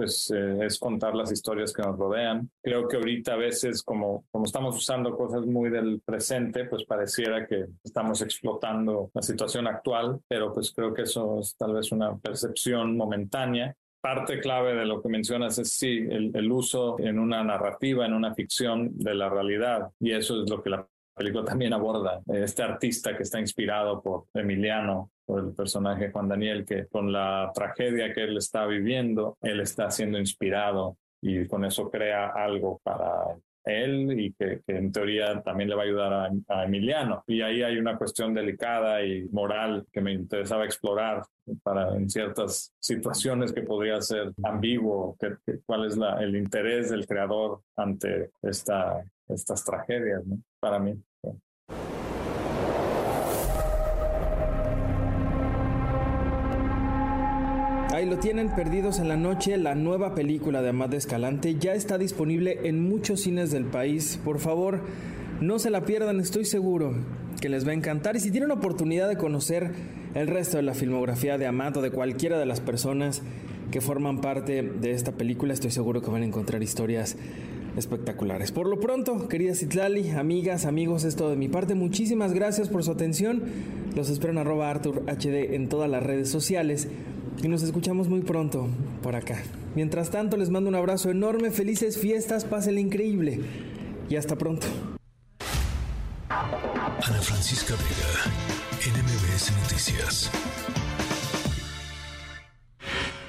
[0.00, 2.50] pues eh, es contar las historias que nos rodean.
[2.62, 7.46] Creo que ahorita a veces como, como estamos usando cosas muy del presente, pues pareciera
[7.46, 12.16] que estamos explotando la situación actual, pero pues creo que eso es tal vez una
[12.16, 13.76] percepción momentánea.
[14.00, 18.14] Parte clave de lo que mencionas es sí, el, el uso en una narrativa, en
[18.14, 22.22] una ficción de la realidad, y eso es lo que la película también aborda.
[22.26, 28.12] Este artista que está inspirado por Emiliano, el personaje Juan Daniel, que con la tragedia
[28.12, 34.18] que él está viviendo, él está siendo inspirado y con eso crea algo para él
[34.18, 37.24] y que, en teoría también le va a ayudar a, Emiliano.
[37.26, 41.22] Y ahí hay una cuestión delicada y moral que me interesaba explorar
[41.62, 47.06] para en ciertas situaciones que podría ser ambiguo, que, cuál es la, el interés del
[47.06, 50.38] creador ante esta, estas tragedias, ¿no?
[50.58, 50.94] Para mí.
[58.00, 61.56] Ahí lo tienen, Perdidos en la Noche, la nueva película de Amad Escalante.
[61.56, 64.18] Ya está disponible en muchos cines del país.
[64.24, 64.80] Por favor,
[65.42, 66.94] no se la pierdan, estoy seguro
[67.42, 68.16] que les va a encantar.
[68.16, 69.72] Y si tienen oportunidad de conocer
[70.14, 73.20] el resto de la filmografía de Amad o de cualquiera de las personas
[73.70, 77.18] que forman parte de esta película, estoy seguro que van a encontrar historias
[77.76, 78.50] espectaculares.
[78.50, 81.74] Por lo pronto, querida Citlali, amigas, amigos, esto de mi parte.
[81.74, 83.42] Muchísimas gracias por su atención.
[83.94, 86.88] Los espero en arroba Arthur HD en todas las redes sociales
[87.42, 88.68] y nos escuchamos muy pronto
[89.02, 89.42] por acá.
[89.74, 93.40] Mientras tanto, les mando un abrazo enorme, felices fiestas, pásenle increíble
[94.08, 94.66] y hasta pronto.
[96.28, 100.30] Ana Francisca Vega, NMBS Noticias.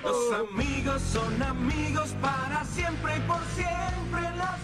[0.04, 4.60] Los amigos son amigos para siempre y por siempre las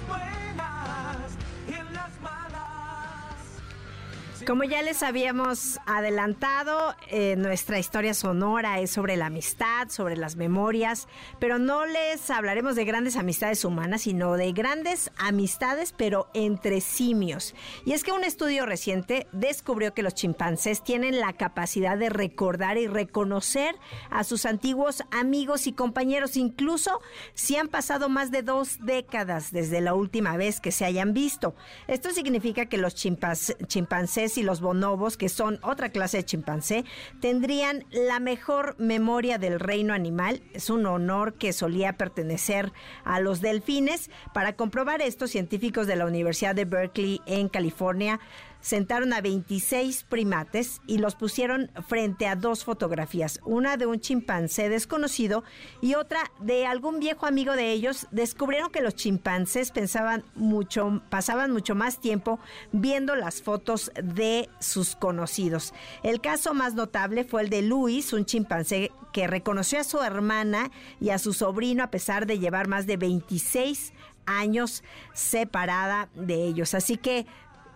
[4.48, 10.38] Como ya les habíamos adelantado, eh, nuestra historia sonora es sobre la amistad, sobre las
[10.38, 16.80] memorias, pero no les hablaremos de grandes amistades humanas, sino de grandes amistades, pero entre
[16.80, 17.56] simios.
[17.84, 22.78] Y es que un estudio reciente descubrió que los chimpancés tienen la capacidad de recordar
[22.78, 23.76] y reconocer
[24.10, 27.02] a sus antiguos amigos y compañeros, incluso
[27.34, 31.54] si han pasado más de dos décadas desde la última vez que se hayan visto.
[31.90, 36.86] Esto significa que los chimpancés y los bonobos, que son otra clase de chimpancé,
[37.20, 40.42] tendrían la mejor memoria del reino animal.
[40.54, 42.72] Es un honor que solía pertenecer
[43.04, 44.10] a los delfines.
[44.34, 48.20] Para comprobar esto, científicos de la Universidad de Berkeley en California
[48.68, 54.68] sentaron a 26 primates y los pusieron frente a dos fotografías, una de un chimpancé
[54.68, 55.46] desconocido
[55.80, 58.08] y otra de algún viejo amigo de ellos.
[58.12, 62.42] Descubrieron que los chimpancés pensaban mucho, pasaban mucho más tiempo
[62.74, 65.74] viendo las fotos de sus conocidos.
[66.04, 70.72] El caso más notable fue el de Luis, un chimpancé que reconoció a su hermana
[71.00, 73.94] y a su sobrino a pesar de llevar más de 26
[74.26, 74.84] años
[75.14, 76.74] separada de ellos.
[76.74, 77.26] Así que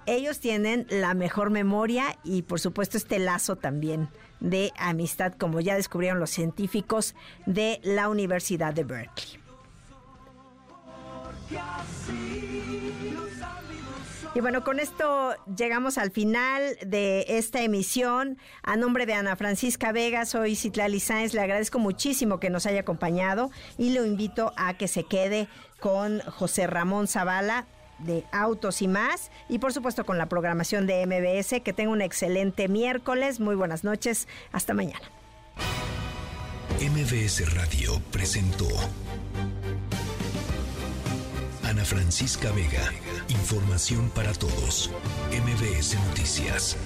[0.06, 4.10] ellos tienen la mejor memoria y por supuesto este lazo también
[4.40, 7.16] de amistad, como ya descubrieron los científicos
[7.46, 9.40] de la Universidad de Berkeley.
[14.34, 18.38] Y bueno, con esto llegamos al final de esta emisión.
[18.64, 21.34] A nombre de Ana Francisca Vega, soy Citlali Sáenz.
[21.34, 25.50] Le agradezco muchísimo que nos haya acompañado y lo invito a que se quede
[25.82, 27.66] con José Ramón Zavala
[28.04, 29.32] de Autos y más.
[29.50, 31.62] Y por supuesto con la programación de MBS.
[31.62, 33.40] Que tenga un excelente miércoles.
[33.40, 34.28] Muy buenas noches.
[34.52, 35.06] Hasta mañana.
[36.80, 38.68] MBS Radio presentó
[41.64, 42.92] Ana Francisca Vega.
[43.30, 44.90] Información para todos.
[45.32, 46.78] MBS Noticias.